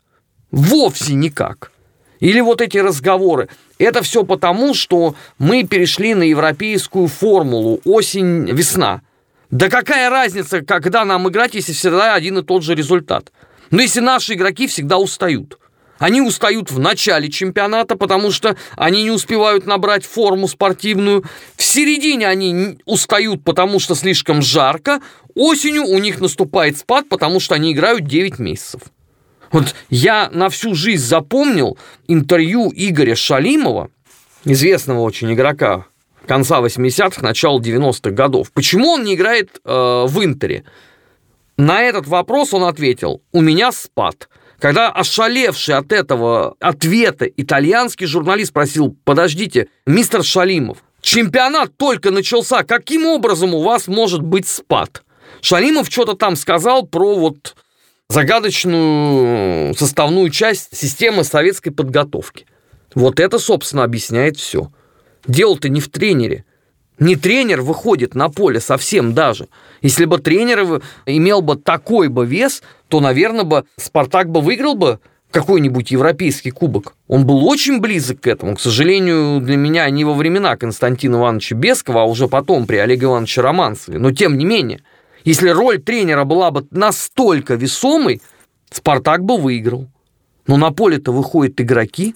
Вовсе 0.51 1.15
никак. 1.15 1.73
Или 2.21 2.41
вот 2.41 2.61
эти 2.61 2.79
разговоры. 2.79 3.49
Это 3.79 4.03
все 4.03 4.25
потому, 4.25 4.73
что 4.73 5.17
мы 5.39 5.65
перешли 5.65 6.15
на 6.15 6.23
европейскую 6.23 7.09
формулу 7.09 7.81
осень-весна. 7.85 9.03
Да 9.51 9.69
какая 9.69 10.09
разница, 10.11 10.63
когда 10.63 11.05
нам 11.05 11.29
играть, 11.29 11.55
если 11.55 11.73
всегда 11.73 12.15
один 12.15 12.39
и 12.39 12.43
тот 12.43 12.63
же 12.63 12.75
результат? 12.75 13.33
Но 13.71 13.83
если 13.83 14.01
наши 14.01 14.35
игроки 14.35 14.69
всегда 14.69 14.99
устают– 14.99 15.59
они 15.99 16.21
устают 16.21 16.71
в 16.71 16.79
начале 16.79 17.31
чемпионата, 17.31 17.97
потому 17.97 18.31
что 18.31 18.57
они 18.77 19.05
не 19.05 19.11
успевают 19.11 19.67
набрать 19.67 20.05
форму 20.05 20.49
спортивную. 20.49 21.25
В 21.57 21.63
середине 21.63 22.29
они 22.29 22.79
устают, 22.85 23.45
потому 23.45 23.79
что 23.79 23.95
слишком 23.95 24.43
жарко. 24.43 25.01
Осенью 25.35 25.85
у 25.85 25.99
них 25.99 26.21
наступает 26.21 26.79
спад, 26.79 27.09
потому 27.09 27.41
что 27.41 27.55
они 27.55 27.73
играют 27.73 28.07
9 28.07 28.39
месяцев. 28.39 28.83
Вот 29.53 29.75
я 29.89 30.31
на 30.33 30.49
всю 30.49 30.75
жизнь 30.75 31.05
запомнил 31.05 31.79
интервью 32.09 32.73
Игоря 32.75 33.15
Шалимова, 33.15 33.91
известного 34.45 35.01
очень 35.01 35.33
игрока 35.33 35.87
конца 36.27 36.61
80-х, 36.61 37.23
начала 37.23 37.61
90-х 37.61 38.11
годов. 38.11 38.51
Почему 38.53 38.89
он 38.93 39.05
не 39.05 39.15
играет 39.15 39.61
э, 39.65 40.05
в 40.09 40.25
Интере? 40.25 40.65
На 41.57 41.83
этот 41.83 42.09
вопрос 42.09 42.53
он 42.53 42.65
ответил, 42.65 43.23
у 43.31 43.41
меня 43.41 43.71
спад– 43.71 44.29
когда 44.65 44.91
ошалевший 44.91 45.75
от 45.75 45.93
этого 45.93 46.57
ответа 46.59 47.27
итальянский 47.27 48.07
журналист 48.07 48.49
спросил, 48.49 48.97
подождите, 49.05 49.69
мистер 49.87 50.25
Шалимов, 50.25 50.79
чемпионат 51.03 51.77
только 51.77 52.11
начался, 52.11 52.63
каким 52.63 53.05
образом 53.05 53.53
у 53.53 53.61
вас 53.61 53.89
может 53.89 54.23
быть 54.23 54.49
спад? 54.49 55.03
Шалимов 55.43 55.89
что-то 55.91 56.15
там 56.15 56.35
сказал 56.35 56.87
про 56.87 57.15
вот 57.15 57.57
загадочную 58.09 59.75
составную 59.75 60.31
часть 60.31 60.75
системы 60.75 61.25
советской 61.25 61.71
подготовки. 61.71 62.47
Вот 62.95 63.21
это, 63.21 63.39
собственно, 63.39 63.85
объясняет 63.85 64.39
все. 64.39 64.73
Дело-то 65.27 65.69
не 65.69 65.83
в 65.83 65.91
тренере– 65.91 66.47
не 66.99 67.17
тренер 67.17 67.63
выходит 67.63 68.15
на 68.15 68.29
поле 68.29 68.61
совсем 68.61 69.15
даже. 69.15 69.49
Если 69.83 70.05
бы 70.05 70.19
тренер 70.19 70.83
имел 71.07 71.43
бы 71.43 71.57
такой 71.57 72.09
бы 72.09 72.27
вес, 72.27 72.63
то, 72.89 73.01
наверное, 73.01 73.45
бы 73.45 73.65
Спартак 73.77 74.31
бы 74.31 74.41
выиграл 74.41 74.75
бы 74.75 75.01
какой-нибудь 75.31 75.91
европейский 75.91 76.53
кубок. 76.53 76.95
Он 77.09 77.27
был 77.27 77.45
очень 77.49 77.81
близок 77.81 78.21
к 78.21 78.29
этому. 78.29 78.55
К 78.55 78.61
сожалению, 78.61 79.41
для 79.41 79.57
меня 79.57 79.91
не 79.91 80.05
во 80.05 80.15
времена 80.15 80.57
Константина 80.57 81.17
Ивановича 81.17 81.57
Бескова, 81.57 82.03
а 82.03 82.05
уже 82.05 82.29
потом 82.29 82.67
при 82.67 82.77
Олеге 82.77 83.07
Ивановиче 83.07 83.41
Романцеве. 83.41 83.99
Но 83.99 84.13
тем 84.13 84.39
не 84.39 84.45
менее, 84.45 84.83
если 85.25 85.49
роль 85.49 85.83
тренера 85.83 86.25
была 86.25 86.53
бы 86.53 86.67
настолько 86.71 87.55
весомой, 87.55 88.23
Спартак 88.71 89.25
бы 89.25 89.37
выиграл. 89.37 89.89
Но 90.47 90.57
на 90.57 90.71
поле-то 90.71 91.13
выходят 91.13 91.61
игроки, 91.61 92.15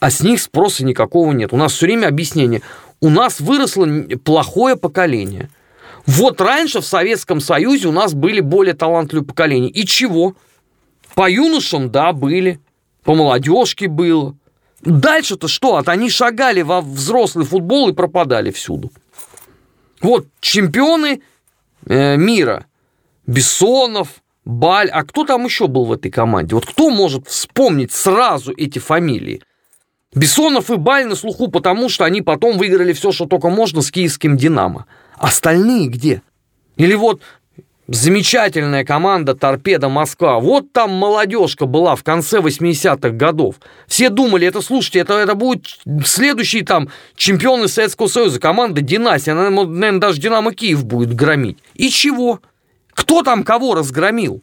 а 0.00 0.10
с 0.10 0.20
них 0.20 0.40
спроса 0.40 0.84
никакого 0.84 1.32
нет. 1.32 1.52
У 1.52 1.56
нас 1.56 1.72
все 1.72 1.86
время 1.86 2.06
объяснение 2.06 2.62
у 3.02 3.10
нас 3.10 3.40
выросло 3.40 3.86
плохое 4.24 4.76
поколение. 4.76 5.50
Вот 6.06 6.40
раньше 6.40 6.80
в 6.80 6.86
Советском 6.86 7.40
Союзе 7.40 7.88
у 7.88 7.92
нас 7.92 8.14
были 8.14 8.40
более 8.40 8.74
талантливые 8.74 9.26
поколения. 9.26 9.68
И 9.68 9.84
чего? 9.84 10.36
По 11.14 11.28
юношам, 11.28 11.90
да, 11.90 12.12
были. 12.12 12.60
По 13.04 13.14
молодежке 13.14 13.88
было. 13.88 14.36
Дальше-то 14.82 15.48
что? 15.48 15.76
От 15.76 15.88
они 15.88 16.10
шагали 16.10 16.62
во 16.62 16.80
взрослый 16.80 17.44
футбол 17.44 17.88
и 17.88 17.92
пропадали 17.92 18.52
всюду. 18.52 18.92
Вот 20.00 20.26
чемпионы 20.40 21.22
э, 21.86 22.16
мира. 22.16 22.66
Бессонов, 23.26 24.22
Баль. 24.44 24.88
А 24.90 25.02
кто 25.02 25.24
там 25.24 25.44
еще 25.44 25.66
был 25.66 25.86
в 25.86 25.92
этой 25.92 26.10
команде? 26.10 26.54
Вот 26.54 26.66
кто 26.66 26.88
может 26.90 27.26
вспомнить 27.26 27.90
сразу 27.92 28.52
эти 28.56 28.78
фамилии? 28.78 29.42
Бессонов 30.14 30.70
и 30.70 30.76
Баль 30.76 31.06
на 31.06 31.14
слуху, 31.14 31.48
потому 31.48 31.88
что 31.88 32.04
они 32.04 32.20
потом 32.20 32.58
выиграли 32.58 32.92
все, 32.92 33.12
что 33.12 33.26
только 33.26 33.48
можно 33.48 33.80
с 33.80 33.90
киевским 33.90 34.36
«Динамо». 34.36 34.86
Остальные 35.16 35.88
где? 35.88 36.22
Или 36.76 36.94
вот 36.94 37.22
замечательная 37.88 38.84
команда 38.84 39.34
«Торпеда 39.34 39.88
Москва». 39.88 40.38
Вот 40.38 40.70
там 40.72 40.90
молодежка 40.90 41.64
была 41.64 41.96
в 41.96 42.04
конце 42.04 42.40
80-х 42.40 43.10
годов. 43.10 43.56
Все 43.86 44.10
думали, 44.10 44.46
это, 44.46 44.60
слушайте, 44.60 44.98
это, 44.98 45.14
это 45.14 45.34
будет 45.34 45.78
следующий 46.04 46.62
там 46.62 46.90
чемпионы 47.16 47.66
Советского 47.68 48.08
Союза, 48.08 48.38
команда 48.38 48.82
«Династия». 48.82 49.32
Она, 49.32 49.48
наверное, 49.48 49.98
даже 49.98 50.20
«Динамо 50.20 50.52
Киев» 50.52 50.84
будет 50.84 51.14
громить. 51.14 51.58
И 51.74 51.88
чего? 51.88 52.40
Кто 52.92 53.22
там 53.22 53.44
кого 53.44 53.74
разгромил? 53.74 54.42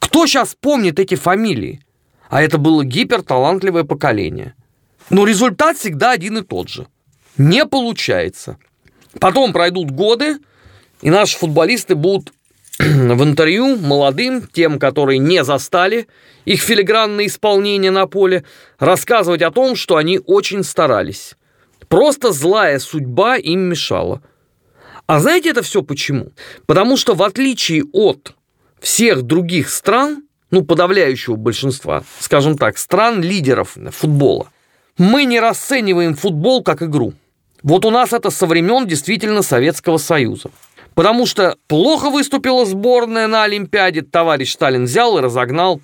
Кто 0.00 0.26
сейчас 0.26 0.56
помнит 0.60 0.98
эти 0.98 1.14
фамилии? 1.14 1.82
А 2.30 2.42
это 2.42 2.58
было 2.58 2.84
гиперталантливое 2.84 3.84
поколение. 3.84 4.54
Но 5.10 5.24
результат 5.24 5.78
всегда 5.78 6.12
один 6.12 6.38
и 6.38 6.42
тот 6.42 6.68
же. 6.68 6.86
Не 7.36 7.64
получается. 7.64 8.58
Потом 9.20 9.52
пройдут 9.52 9.90
годы, 9.90 10.38
и 11.00 11.10
наши 11.10 11.38
футболисты 11.38 11.94
будут 11.94 12.32
в 12.78 13.22
интервью 13.22 13.76
молодым, 13.76 14.46
тем, 14.46 14.78
которые 14.78 15.18
не 15.18 15.44
застали 15.44 16.06
их 16.44 16.60
филигранное 16.60 17.26
исполнение 17.26 17.90
на 17.90 18.06
поле, 18.06 18.44
рассказывать 18.78 19.42
о 19.42 19.50
том, 19.50 19.76
что 19.76 19.96
они 19.96 20.20
очень 20.26 20.62
старались. 20.62 21.34
Просто 21.88 22.32
злая 22.32 22.78
судьба 22.78 23.36
им 23.36 23.60
мешала. 23.60 24.22
А 25.06 25.20
знаете 25.20 25.50
это 25.50 25.62
все 25.62 25.82
почему? 25.82 26.32
Потому 26.66 26.96
что 26.96 27.14
в 27.14 27.22
отличие 27.22 27.84
от 27.92 28.34
всех 28.80 29.22
других 29.22 29.70
стран, 29.70 30.22
ну, 30.50 30.62
подавляющего 30.62 31.36
большинства, 31.36 32.04
скажем 32.20 32.56
так, 32.56 32.78
стран-лидеров 32.78 33.76
футбола, 33.90 34.50
мы 34.98 35.24
не 35.24 35.40
расцениваем 35.40 36.14
футбол 36.14 36.62
как 36.62 36.82
игру. 36.82 37.14
Вот 37.62 37.84
у 37.84 37.90
нас 37.90 38.12
это 38.12 38.30
со 38.30 38.46
времен 38.46 38.86
действительно 38.86 39.42
Советского 39.42 39.98
Союза. 39.98 40.50
Потому 40.94 41.26
что 41.26 41.56
плохо 41.68 42.10
выступила 42.10 42.66
сборная 42.66 43.28
на 43.28 43.44
Олимпиаде, 43.44 44.02
товарищ 44.02 44.52
Сталин 44.52 44.84
взял 44.84 45.16
и 45.18 45.22
разогнал 45.22 45.80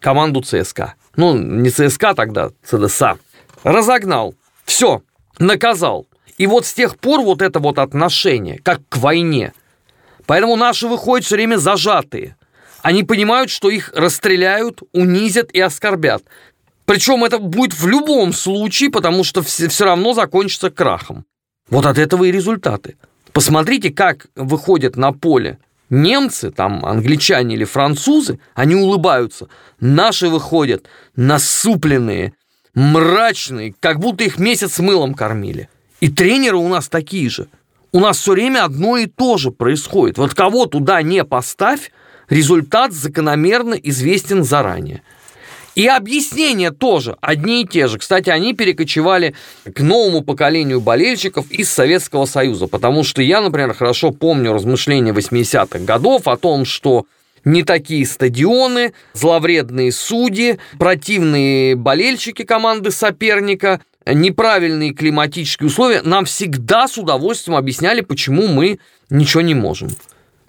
команду 0.00 0.42
ЦСКА. 0.42 0.94
Ну, 1.14 1.36
не 1.36 1.70
ЦСКА 1.70 2.14
тогда, 2.14 2.50
ЦДСА. 2.64 3.18
Разогнал. 3.62 4.34
Все, 4.64 5.02
наказал. 5.38 6.06
И 6.36 6.46
вот 6.46 6.66
с 6.66 6.74
тех 6.74 6.98
пор 6.98 7.20
вот 7.20 7.42
это 7.42 7.60
вот 7.60 7.78
отношение, 7.78 8.58
как 8.58 8.80
к 8.88 8.96
войне. 8.96 9.52
Поэтому 10.26 10.56
наши 10.56 10.88
выходят 10.88 11.24
все 11.24 11.36
время 11.36 11.56
зажатые. 11.56 12.36
Они 12.82 13.04
понимают, 13.04 13.50
что 13.50 13.70
их 13.70 13.92
расстреляют, 13.94 14.80
унизят 14.92 15.50
и 15.52 15.60
оскорбят. 15.60 16.22
Причем 16.86 17.24
это 17.24 17.38
будет 17.38 17.74
в 17.74 17.86
любом 17.86 18.32
случае, 18.32 18.90
потому 18.90 19.24
что 19.24 19.42
все, 19.42 19.68
все 19.68 19.84
равно 19.84 20.14
закончится 20.14 20.70
крахом. 20.70 21.26
Вот 21.68 21.84
от 21.84 21.98
этого 21.98 22.24
и 22.24 22.32
результаты. 22.32 22.96
Посмотрите, 23.32 23.90
как 23.90 24.28
выходят 24.36 24.96
на 24.96 25.12
поле 25.12 25.58
немцы, 25.90 26.50
там, 26.50 26.86
англичане 26.86 27.56
или 27.56 27.64
французы, 27.64 28.38
они 28.54 28.76
улыбаются. 28.76 29.48
Наши 29.80 30.28
выходят 30.28 30.86
насупленные, 31.16 32.32
мрачные, 32.74 33.74
как 33.78 33.98
будто 33.98 34.24
их 34.24 34.38
месяц 34.38 34.78
мылом 34.78 35.14
кормили. 35.14 35.68
И 36.00 36.08
тренеры 36.08 36.56
у 36.56 36.68
нас 36.68 36.88
такие 36.88 37.28
же. 37.28 37.48
У 37.92 38.00
нас 38.00 38.18
все 38.18 38.32
время 38.32 38.64
одно 38.64 38.96
и 38.96 39.06
то 39.06 39.38
же 39.38 39.50
происходит. 39.50 40.18
Вот 40.18 40.34
кого 40.34 40.66
туда 40.66 41.02
не 41.02 41.24
поставь, 41.24 41.90
результат 42.28 42.92
закономерно 42.92 43.74
известен 43.74 44.44
заранее. 44.44 45.02
И 45.76 45.86
объяснения 45.86 46.70
тоже 46.70 47.18
одни 47.20 47.62
и 47.62 47.66
те 47.66 47.86
же. 47.86 47.98
Кстати, 47.98 48.30
они 48.30 48.54
перекочевали 48.54 49.34
к 49.72 49.80
новому 49.80 50.22
поколению 50.22 50.80
болельщиков 50.80 51.50
из 51.50 51.70
Советского 51.70 52.24
Союза, 52.24 52.66
потому 52.66 53.04
что 53.04 53.20
я, 53.20 53.42
например, 53.42 53.74
хорошо 53.74 54.10
помню 54.10 54.54
размышления 54.54 55.12
80-х 55.12 55.80
годов 55.80 56.28
о 56.28 56.38
том, 56.38 56.64
что 56.64 57.04
не 57.44 57.62
такие 57.62 58.06
стадионы, 58.06 58.94
зловредные 59.12 59.92
судьи, 59.92 60.58
противные 60.78 61.76
болельщики 61.76 62.42
команды 62.42 62.90
соперника, 62.90 63.82
неправильные 64.06 64.94
климатические 64.94 65.66
условия 65.66 66.00
нам 66.02 66.24
всегда 66.24 66.88
с 66.88 66.96
удовольствием 66.96 67.58
объясняли, 67.58 68.00
почему 68.00 68.46
мы 68.46 68.78
ничего 69.10 69.42
не 69.42 69.54
можем. 69.54 69.90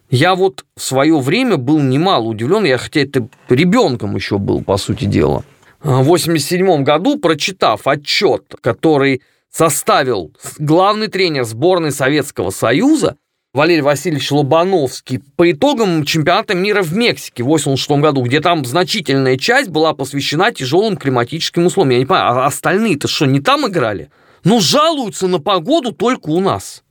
Я 0.09 0.35
вот 0.35 0.65
в 0.75 0.81
свое 0.81 1.19
время 1.19 1.57
был 1.57 1.79
немало 1.79 2.23
удивлен, 2.23 2.63
я 2.63 2.77
хотя 2.77 3.01
это 3.01 3.27
ребенком 3.49 4.15
еще 4.15 4.37
был, 4.37 4.61
по 4.61 4.77
сути 4.77 5.05
дела. 5.05 5.43
В 5.83 6.03
87 6.03 6.83
году, 6.83 7.19
прочитав 7.19 7.87
отчет, 7.87 8.55
который 8.61 9.21
составил 9.51 10.31
главный 10.59 11.07
тренер 11.07 11.43
сборной 11.43 11.91
Советского 11.91 12.51
Союза, 12.51 13.17
Валерий 13.53 13.81
Васильевич 13.81 14.31
Лобановский 14.31 15.19
по 15.35 15.51
итогам 15.51 16.05
чемпионата 16.05 16.53
мира 16.53 16.83
в 16.83 16.95
Мексике 16.95 17.43
в 17.43 17.47
86 17.47 18.01
году, 18.01 18.21
где 18.21 18.39
там 18.39 18.63
значительная 18.65 19.37
часть 19.37 19.69
была 19.69 19.93
посвящена 19.93 20.51
тяжелым 20.51 20.95
климатическим 20.95 21.65
условиям. 21.65 21.91
Я 21.91 21.99
не 21.99 22.05
понимаю, 22.05 22.39
а 22.39 22.45
остальные-то 22.45 23.07
что, 23.07 23.25
не 23.25 23.39
там 23.39 23.67
играли? 23.67 24.11
Ну, 24.43 24.61
жалуются 24.61 25.27
на 25.27 25.39
погоду 25.39 25.91
только 25.91 26.29
у 26.29 26.39
нас. 26.39 26.83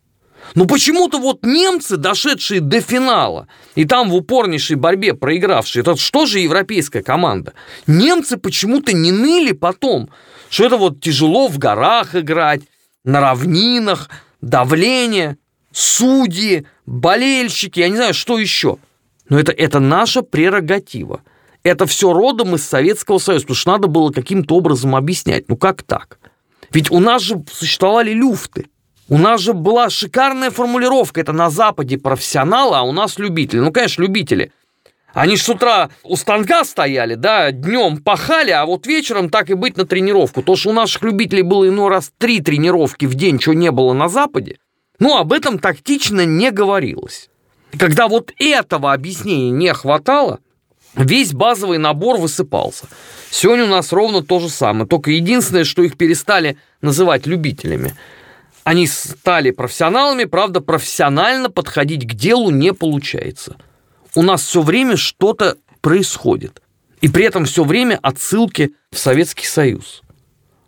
Ну 0.54 0.66
почему-то 0.66 1.18
вот 1.18 1.44
немцы, 1.44 1.96
дошедшие 1.96 2.60
до 2.60 2.80
финала, 2.80 3.48
и 3.74 3.84
там 3.84 4.10
в 4.10 4.14
упорнейшей 4.14 4.76
борьбе 4.76 5.14
проигравшие, 5.14 5.82
это 5.82 5.96
что 5.96 6.26
же 6.26 6.40
европейская 6.40 7.02
команда? 7.02 7.54
Немцы 7.86 8.36
почему-то 8.36 8.92
не 8.92 9.12
ныли 9.12 9.52
потом, 9.52 10.08
что 10.48 10.64
это 10.64 10.76
вот 10.76 11.00
тяжело 11.00 11.48
в 11.48 11.58
горах 11.58 12.14
играть, 12.14 12.62
на 13.04 13.20
равнинах, 13.20 14.08
давление, 14.40 15.38
судьи, 15.72 16.66
болельщики, 16.86 17.80
я 17.80 17.88
не 17.88 17.96
знаю, 17.96 18.14
что 18.14 18.38
еще. 18.38 18.78
Но 19.28 19.38
это, 19.38 19.52
это 19.52 19.80
наша 19.80 20.22
прерогатива. 20.22 21.22
Это 21.62 21.86
все 21.86 22.12
родом 22.12 22.54
из 22.54 22.64
Советского 22.64 23.18
Союза, 23.18 23.44
потому 23.44 23.56
что 23.56 23.72
надо 23.72 23.88
было 23.88 24.10
каким-то 24.10 24.56
образом 24.56 24.94
объяснять. 24.94 25.48
Ну 25.48 25.56
как 25.56 25.82
так? 25.82 26.18
Ведь 26.70 26.90
у 26.90 27.00
нас 27.00 27.22
же 27.22 27.44
существовали 27.52 28.12
люфты. 28.12 28.66
У 29.08 29.18
нас 29.18 29.40
же 29.40 29.52
была 29.52 29.88
шикарная 29.88 30.50
формулировка. 30.50 31.20
Это 31.20 31.32
на 31.32 31.48
Западе 31.48 31.96
профессионалы, 31.96 32.76
а 32.76 32.82
у 32.82 32.92
нас 32.92 33.18
любители. 33.18 33.60
Ну, 33.60 33.70
конечно, 33.70 34.02
любители. 34.02 34.52
Они 35.14 35.36
ж 35.36 35.42
с 35.42 35.48
утра 35.48 35.90
у 36.02 36.16
станка 36.16 36.64
стояли, 36.64 37.14
да, 37.14 37.50
днем 37.50 38.02
пахали, 38.02 38.50
а 38.50 38.66
вот 38.66 38.86
вечером 38.86 39.30
так 39.30 39.48
и 39.48 39.54
быть 39.54 39.78
на 39.78 39.86
тренировку. 39.86 40.42
То, 40.42 40.56
что 40.56 40.70
у 40.70 40.72
наших 40.72 41.02
любителей 41.04 41.42
было 41.42 41.66
иной 41.66 41.88
раз 41.88 42.12
три 42.18 42.40
тренировки 42.40 43.06
в 43.06 43.14
день, 43.14 43.38
чего 43.38 43.54
не 43.54 43.70
было 43.70 43.94
на 43.94 44.08
Западе, 44.08 44.58
ну, 44.98 45.16
об 45.16 45.32
этом 45.32 45.58
тактично 45.58 46.26
не 46.26 46.50
говорилось. 46.50 47.30
Когда 47.78 48.08
вот 48.08 48.32
этого 48.38 48.92
объяснения 48.92 49.50
не 49.50 49.72
хватало, 49.72 50.40
весь 50.94 51.32
базовый 51.32 51.78
набор 51.78 52.18
высыпался. 52.18 52.86
Сегодня 53.30 53.64
у 53.64 53.68
нас 53.68 53.92
ровно 53.92 54.22
то 54.22 54.38
же 54.38 54.50
самое, 54.50 54.86
только 54.86 55.12
единственное, 55.12 55.64
что 55.64 55.82
их 55.82 55.96
перестали 55.96 56.58
называть 56.82 57.26
любителями– 57.26 57.94
они 58.66 58.88
стали 58.88 59.52
профессионалами, 59.52 60.24
правда, 60.24 60.60
профессионально 60.60 61.50
подходить 61.50 62.04
к 62.04 62.14
делу 62.14 62.50
не 62.50 62.74
получается. 62.74 63.54
У 64.16 64.22
нас 64.22 64.42
все 64.42 64.60
время 64.60 64.96
что-то 64.96 65.56
происходит. 65.80 66.60
И 67.00 67.08
при 67.08 67.26
этом 67.26 67.44
все 67.44 67.62
время 67.62 67.96
отсылки 68.02 68.74
в 68.90 68.98
Советский 68.98 69.46
Союз. 69.46 70.02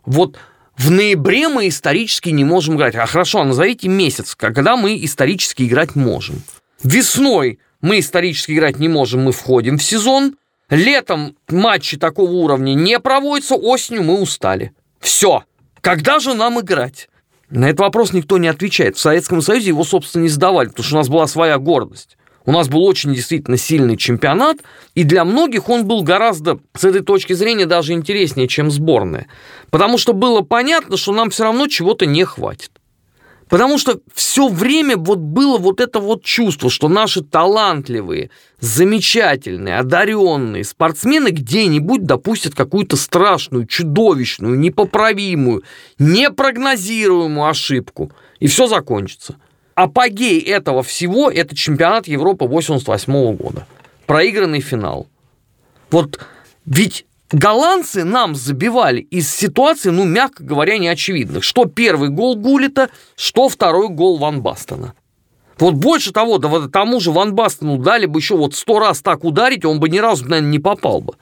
Вот 0.07 0.39
в 0.77 0.93
ноябре 0.93 1.49
мы 1.49 1.67
исторически 1.67 2.29
не 2.29 2.45
можем 2.45 2.77
играть. 2.77 2.95
А 2.95 3.05
хорошо, 3.05 3.43
назовите 3.43 3.89
месяц, 3.89 4.37
когда 4.37 4.77
мы 4.77 5.05
исторически 5.05 5.65
играть 5.65 5.97
можем. 5.97 6.45
Весной 6.85 7.59
мы 7.81 7.99
исторически 7.99 8.53
играть 8.53 8.79
не 8.79 8.87
можем, 8.87 9.25
мы 9.25 9.33
входим 9.33 9.77
в 9.77 9.83
сезон. 9.83 10.37
Летом 10.71 11.35
матчи 11.49 11.97
такого 11.97 12.31
уровня 12.31 12.75
не 12.75 13.01
проводятся, 13.01 13.57
осенью 13.57 14.05
мы 14.05 14.21
устали. 14.21 14.71
Все. 15.01 15.43
Когда 15.81 16.21
же 16.21 16.35
нам 16.35 16.61
играть? 16.61 17.09
На 17.51 17.67
этот 17.67 17.81
вопрос 17.81 18.13
никто 18.13 18.39
не 18.39 18.49
отвечает. 18.49 18.97
В 18.97 19.01
Советском 19.01 19.41
Союзе 19.41 19.69
его, 19.69 19.85
собственно, 19.85 20.23
не 20.23 20.29
сдавали, 20.29 20.69
потому 20.69 20.85
что 20.85 20.97
у 20.97 20.99
нас 20.99 21.09
была 21.09 21.27
своя 21.27 21.59
гордость. 21.59 22.17
У 22.45 22.53
нас 22.53 22.69
был 22.69 22.83
очень 22.85 23.15
действительно 23.15 23.59
сильный 23.59 23.97
чемпионат, 23.97 24.59
и 24.95 25.05
для 25.05 25.25
многих 25.25 25.69
он 25.69 25.87
был 25.87 26.03
гораздо, 26.03 26.59
с 26.75 26.85
этой 26.85 27.03
точки 27.03 27.35
зрения, 27.35 27.67
даже 27.67 27.93
интереснее, 27.93 28.49
чем 28.49 28.71
сборная. 28.71 29.27
Потому 29.71 29.99
что 29.99 30.15
было 30.15 30.41
понятно, 30.41 30.97
что 30.97 31.13
нам 31.13 31.29
все 31.31 31.45
равно 31.45 31.67
чего-то 31.67 32.07
не 32.07 32.25
хватит. 32.25 32.71
Потому 33.49 33.79
что 33.79 34.01
все 34.15 34.49
время 34.49 34.97
вот 34.97 35.19
было 35.19 35.59
вот 35.59 35.81
это 35.81 36.01
вот 36.01 36.23
чувство, 36.23 36.69
что 36.69 36.89
наши 36.89 37.23
талантливые, 37.23 38.31
замечательные, 38.61 39.79
одаренные 39.79 40.65
спортсмены 40.65 41.29
где-нибудь 41.31 42.05
допустят 42.05 42.55
какую-то 42.55 42.97
страшную, 42.97 43.67
чудовищную, 43.67 44.59
непоправимую, 44.59 45.63
непрогнозируемую 45.99 47.49
ошибку, 47.49 48.13
и 48.39 48.47
все 48.47 48.67
закончится. 48.67 49.37
Апогей 49.75 50.41
этого 50.41 50.83
всего– 50.83 51.31
это 51.35 51.57
чемпионат 51.57 52.07
Европы 52.07 52.45
88 52.47 53.37
года. 53.37 53.67
Проигранный 54.07 54.61
финал. 54.61 55.07
Вот 55.91 56.19
ведь 56.67 57.07
Голландцы 57.31 58.05
нам 58.05 58.35
забивали 58.35 59.01
из 59.01 59.31
ситуации, 59.31 59.91
ну, 59.91 60.05
мягко 60.05 60.43
говоря, 60.43 60.79
неочевидных. 60.79 61.45
Что 61.45 61.67
первый 61.67 62.09
гол 62.09 62.37
Гулита, 62.37 62.89
что 63.17 63.49
второй 63.51 63.89
гол 63.89 64.17
Ван 64.17 64.41
Бастона. 64.41 64.95
Вот 65.59 65.75
больше 65.75 66.13
того, 66.13 66.39
да 66.39 66.49
вот 66.49 66.73
тому 66.73 67.01
же 67.01 67.11
Ван 67.11 67.35
Бастену 67.35 67.79
дали 67.79 68.07
бы 68.07 68.21
еще 68.21 68.37
вот 68.37 68.55
сто 68.55 68.79
раз 68.79 69.03
так 69.03 69.25
ударить, 69.25 69.65
он 69.65 69.81
бы 69.81 69.89
ни 69.89 69.99
разу, 69.99 70.25
наверное, 70.25 70.51
не 70.51 70.59
попал 70.59 71.01
бы. 71.01 71.17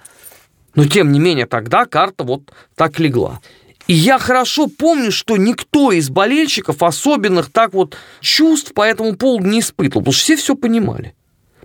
Но 0.75 0.85
тем 0.85 1.11
не 1.11 1.19
менее 1.19 1.47
тогда 1.47 1.87
карта 1.87 2.23
вот 2.23 2.53
так 2.77 3.01
легла. 3.01 3.40
И 3.88 3.95
я 3.95 4.19
хорошо 4.19 4.69
помню, 4.69 5.11
что 5.11 5.37
никто 5.37 5.90
из 5.90 6.11
болельщиков 6.11 6.83
особенных 6.83 7.51
так 7.51 7.73
вот 7.73 7.97
чувств 8.21 8.75
по 8.75 8.83
этому 8.83 9.16
поводу 9.16 9.47
не 9.47 9.61
испытывал, 9.61 10.03
потому 10.03 10.12
что 10.12 10.25
все 10.25 10.37
все 10.37 10.55
понимали. 10.55 11.14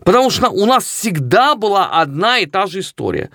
Потому 0.03 0.29
что 0.29 0.49
у 0.49 0.65
нас 0.65 0.85
всегда 0.85 1.55
была 1.55 1.87
одна 1.87 2.39
и 2.39 2.45
та 2.45 2.67
же 2.67 2.79
история. 2.79 3.29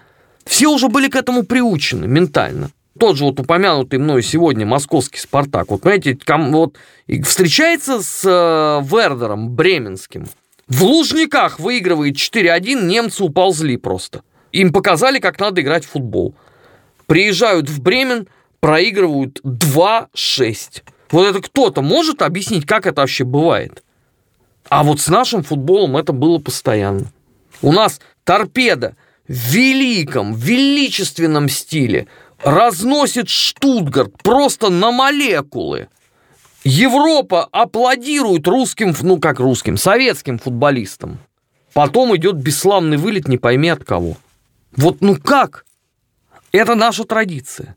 Все 0.46 0.68
уже 0.68 0.88
были 0.88 1.08
к 1.08 1.16
этому 1.16 1.42
приучены 1.42 2.06
ментально. 2.06 2.70
Тот 2.98 3.16
же 3.16 3.24
вот 3.24 3.38
упомянутый 3.40 3.98
мной 3.98 4.22
сегодня 4.22 4.64
московский 4.64 5.18
«Спартак». 5.18 5.70
Вот, 5.70 5.82
понимаете, 5.82 6.18
вот 6.50 6.76
встречается 7.24 8.00
с 8.00 8.22
э, 8.24 8.82
Вердером 8.86 9.50
Бременским. 9.50 10.26
В 10.66 10.82
Лужниках 10.82 11.58
выигрывает 11.58 12.16
4-1, 12.16 12.86
немцы 12.86 13.22
уползли 13.22 13.76
просто. 13.76 14.22
Им 14.52 14.72
показали, 14.72 15.18
как 15.18 15.38
надо 15.38 15.60
играть 15.60 15.84
в 15.84 15.90
футбол. 15.90 16.34
Приезжают 17.06 17.68
в 17.68 17.82
Бремен, 17.82 18.26
проигрывают 18.60 19.40
2-6. 19.44 20.82
Вот 21.10 21.26
это 21.26 21.42
кто-то 21.42 21.82
может 21.82 22.22
объяснить, 22.22 22.66
как 22.66 22.86
это 22.86 23.02
вообще 23.02 23.24
бывает? 23.24 23.82
А 24.68 24.82
вот 24.82 25.00
с 25.00 25.08
нашим 25.08 25.42
футболом 25.42 25.96
это 25.96 26.12
было 26.12 26.38
постоянно. 26.38 27.12
У 27.62 27.72
нас 27.72 28.00
торпеда 28.24 28.96
великом, 29.28 30.34
величественном 30.34 31.48
стиле 31.48 32.06
разносит 32.42 33.28
Штутгарт 33.28 34.22
просто 34.22 34.68
на 34.68 34.90
молекулы. 34.90 35.88
Европа 36.64 37.48
аплодирует 37.52 38.46
русским, 38.48 38.94
ну 39.02 39.18
как 39.18 39.38
русским, 39.38 39.76
советским 39.76 40.38
футболистам. 40.38 41.18
Потом 41.72 42.16
идет 42.16 42.36
бесславный 42.36 42.96
вылет, 42.96 43.28
не 43.28 43.38
пойми 43.38 43.68
от 43.68 43.84
кого. 43.84 44.16
Вот 44.76 45.00
ну 45.00 45.16
как? 45.16 45.64
Это 46.52 46.74
наша 46.74 47.04
традиция. 47.04 47.76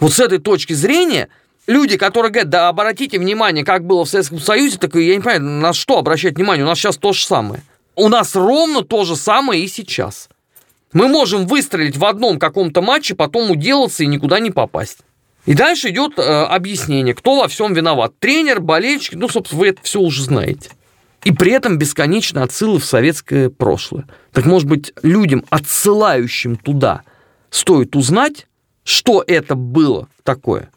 Вот 0.00 0.12
с 0.12 0.20
этой 0.20 0.38
точки 0.38 0.72
зрения 0.72 1.28
люди, 1.66 1.96
которые 1.96 2.32
говорят, 2.32 2.50
да 2.50 2.68
обратите 2.68 3.18
внимание, 3.18 3.64
как 3.64 3.84
было 3.84 4.04
в 4.04 4.08
Советском 4.08 4.40
Союзе, 4.40 4.78
так 4.78 4.94
я 4.94 5.14
не 5.14 5.20
понимаю, 5.20 5.42
на 5.42 5.72
что 5.72 5.98
обращать 5.98 6.36
внимание, 6.36 6.64
у 6.64 6.68
нас 6.68 6.78
сейчас 6.78 6.96
то 6.96 7.12
же 7.12 7.24
самое. 7.24 7.62
У 7.94 8.08
нас 8.08 8.34
ровно 8.34 8.82
то 8.82 9.04
же 9.04 9.16
самое 9.16 9.62
и 9.62 9.68
сейчас. 9.68 10.28
Мы 10.92 11.08
можем 11.08 11.46
выстрелить 11.46 11.96
в 11.96 12.04
одном 12.04 12.38
каком-то 12.38 12.80
матче, 12.80 13.14
потом 13.14 13.50
уделаться 13.50 14.04
и 14.04 14.06
никуда 14.06 14.40
не 14.40 14.50
попасть. 14.50 14.98
И 15.46 15.54
дальше 15.54 15.90
идет 15.90 16.18
э, 16.18 16.22
объяснение, 16.22 17.14
кто 17.14 17.36
во 17.40 17.48
всем 17.48 17.72
виноват. 17.72 18.12
Тренер, 18.18 18.60
болельщик, 18.60 19.14
ну, 19.14 19.28
собственно, 19.28 19.60
вы 19.60 19.68
это 19.68 19.80
все 19.82 20.00
уже 20.00 20.22
знаете. 20.22 20.70
И 21.24 21.32
при 21.32 21.52
этом 21.52 21.78
бесконечно 21.78 22.42
отсылы 22.42 22.78
в 22.78 22.84
советское 22.84 23.50
прошлое. 23.50 24.06
Так, 24.32 24.46
может 24.46 24.68
быть, 24.68 24.92
людям, 25.02 25.44
отсылающим 25.50 26.56
туда, 26.56 27.02
стоит 27.50 27.96
узнать, 27.96 28.46
что 28.84 29.24
это 29.26 29.54
было 29.54 30.08
такое. 30.22 30.70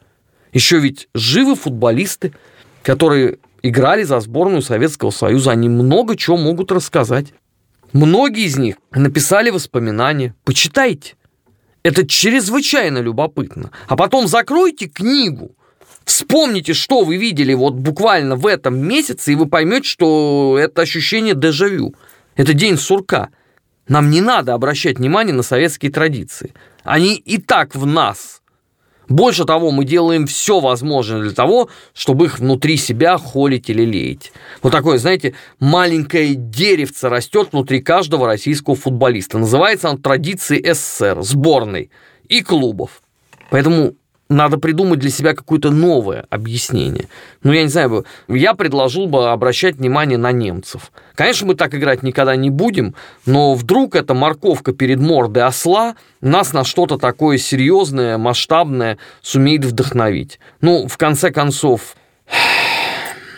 Еще 0.51 0.79
ведь 0.79 1.07
живы 1.13 1.55
футболисты, 1.55 2.33
которые 2.83 3.37
играли 3.61 4.03
за 4.03 4.19
сборную 4.19 4.61
Советского 4.61 5.11
Союза, 5.11 5.51
они 5.51 5.69
много 5.69 6.17
чего 6.17 6.37
могут 6.37 6.71
рассказать. 6.71 7.27
Многие 7.93 8.45
из 8.45 8.57
них 8.57 8.75
написали 8.91 9.49
воспоминания. 9.49 10.33
Почитайте. 10.43 11.15
Это 11.83 12.07
чрезвычайно 12.07 12.99
любопытно. 12.99 13.71
А 13.87 13.95
потом 13.95 14.27
закройте 14.27 14.87
книгу, 14.87 15.55
вспомните, 16.05 16.73
что 16.73 17.03
вы 17.03 17.17
видели 17.17 17.53
вот 17.53 17.73
буквально 17.73 18.35
в 18.35 18.45
этом 18.45 18.77
месяце, 18.77 19.33
и 19.33 19.35
вы 19.35 19.47
поймете, 19.47 19.87
что 19.87 20.57
это 20.59 20.83
ощущение 20.83 21.35
дежавю. 21.35 21.95
Это 22.35 22.53
день 22.53 22.77
сурка. 22.77 23.29
Нам 23.87 24.09
не 24.09 24.21
надо 24.21 24.53
обращать 24.53 24.99
внимание 24.99 25.33
на 25.33 25.43
советские 25.43 25.91
традиции. 25.91 26.53
Они 26.83 27.15
и 27.15 27.39
так 27.39 27.75
в 27.75 27.85
нас– 27.85 28.37
больше 29.11 29.45
того, 29.45 29.71
мы 29.71 29.85
делаем 29.85 30.27
все 30.27 30.59
возможное 30.59 31.21
для 31.21 31.31
того, 31.31 31.69
чтобы 31.93 32.25
их 32.25 32.39
внутри 32.39 32.77
себя 32.77 33.17
холить 33.17 33.69
или 33.69 33.83
леять. 33.83 34.31
Вот 34.61 34.71
такое, 34.71 34.97
знаете, 34.97 35.35
маленькое 35.59 36.35
деревце 36.35 37.09
растет 37.09 37.49
внутри 37.51 37.81
каждого 37.81 38.27
российского 38.27 38.75
футболиста. 38.75 39.37
Называется 39.37 39.89
он 39.89 40.01
традицией 40.01 40.73
СССР, 40.73 41.21
сборной 41.21 41.91
и 42.27 42.41
клубов. 42.41 43.01
Поэтому 43.49 43.95
надо 44.31 44.57
придумать 44.57 44.99
для 44.99 45.09
себя 45.09 45.33
какое-то 45.33 45.71
новое 45.71 46.25
объяснение. 46.29 47.07
Ну, 47.43 47.51
я 47.51 47.63
не 47.63 47.69
знаю, 47.69 48.05
я 48.27 48.53
предложил 48.53 49.05
бы 49.07 49.29
обращать 49.29 49.75
внимание 49.75 50.17
на 50.17 50.31
немцев. 50.31 50.91
Конечно, 51.15 51.47
мы 51.47 51.55
так 51.55 51.75
играть 51.75 52.01
никогда 52.01 52.35
не 52.35 52.49
будем, 52.49 52.95
но 53.25 53.53
вдруг 53.53 53.95
эта 53.95 54.13
морковка 54.13 54.71
перед 54.71 54.99
мордой 54.99 55.43
осла 55.43 55.95
нас 56.21 56.53
на 56.53 56.63
что-то 56.63 56.97
такое 56.97 57.37
серьезное, 57.37 58.17
масштабное 58.17 58.97
сумеет 59.21 59.65
вдохновить. 59.65 60.39
Ну, 60.61 60.87
в 60.87 60.97
конце 60.97 61.31
концов, 61.31 61.95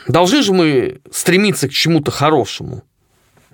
должны 0.08 0.44
же 0.44 0.54
мы 0.54 1.02
стремиться 1.12 1.68
к 1.68 1.72
чему-то 1.72 2.12
хорошему. 2.12 2.84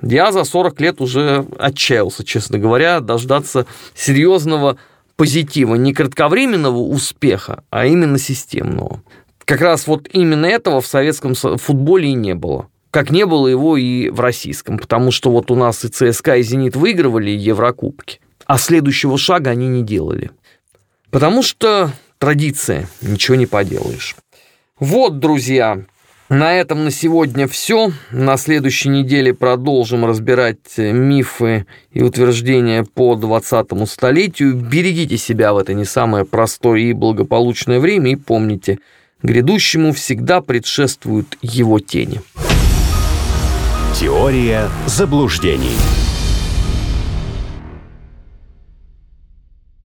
Я 0.01 0.31
за 0.31 0.43
40 0.43 0.79
лет 0.81 1.01
уже 1.01 1.45
отчаялся, 1.57 2.23
честно 2.23 2.57
говоря, 2.57 2.99
дождаться 2.99 3.65
серьезного 3.93 4.77
позитива, 5.19 5.75
не 5.75 5.93
кратковременного 5.93 6.77
успеха, 6.77 7.65
а 7.71 7.85
именно 7.85 8.17
системного. 8.17 9.03
Как 9.43 9.59
раз 9.59 9.85
вот 9.85 10.07
именно 10.13 10.45
этого 10.45 10.79
в 10.79 10.87
советском 10.87 11.35
футболе 11.35 12.11
и 12.11 12.13
не 12.13 12.35
было. 12.35 12.69
Как 12.89 13.11
не 13.11 13.25
было 13.25 13.49
его 13.49 13.75
и 13.75 14.07
в 14.07 14.21
российском, 14.21 14.77
потому 14.77 15.11
что 15.11 15.29
вот 15.29 15.51
у 15.51 15.55
нас 15.55 15.83
и 15.83 15.89
ЦСКА, 15.89 16.37
и 16.37 16.41
«Зенит» 16.41 16.77
выигрывали 16.77 17.31
Еврокубки, 17.31 18.21
а 18.45 18.57
следующего 18.57 19.17
шага 19.17 19.49
они 19.49 19.67
не 19.67 19.83
делали. 19.83 20.31
Потому 21.11 21.43
что 21.43 21.91
традиция, 22.17 22.87
ничего 23.01 23.35
не 23.35 23.45
поделаешь. 23.45 24.15
Вот, 24.79 25.19
друзья, 25.19 25.83
на 26.29 26.53
этом 26.53 26.83
на 26.83 26.91
сегодня 26.91 27.47
все. 27.47 27.91
На 28.11 28.37
следующей 28.37 28.89
неделе 28.89 29.33
продолжим 29.33 30.05
разбирать 30.05 30.77
мифы 30.77 31.65
и 31.91 32.03
утверждения 32.03 32.83
по 32.83 33.15
20-му 33.15 33.85
столетию. 33.87 34.55
Берегите 34.55 35.17
себя 35.17 35.53
в 35.53 35.57
это 35.57 35.73
не 35.73 35.85
самое 35.85 36.25
простое 36.25 36.81
и 36.81 36.93
благополучное 36.93 37.79
время 37.79 38.11
и 38.11 38.15
помните, 38.15 38.77
грядущему 39.23 39.91
всегда 39.91 40.41
предшествуют 40.41 41.37
его 41.41 41.79
тени. 41.79 42.21
Теория 43.95 44.69
заблуждений. 44.85 45.75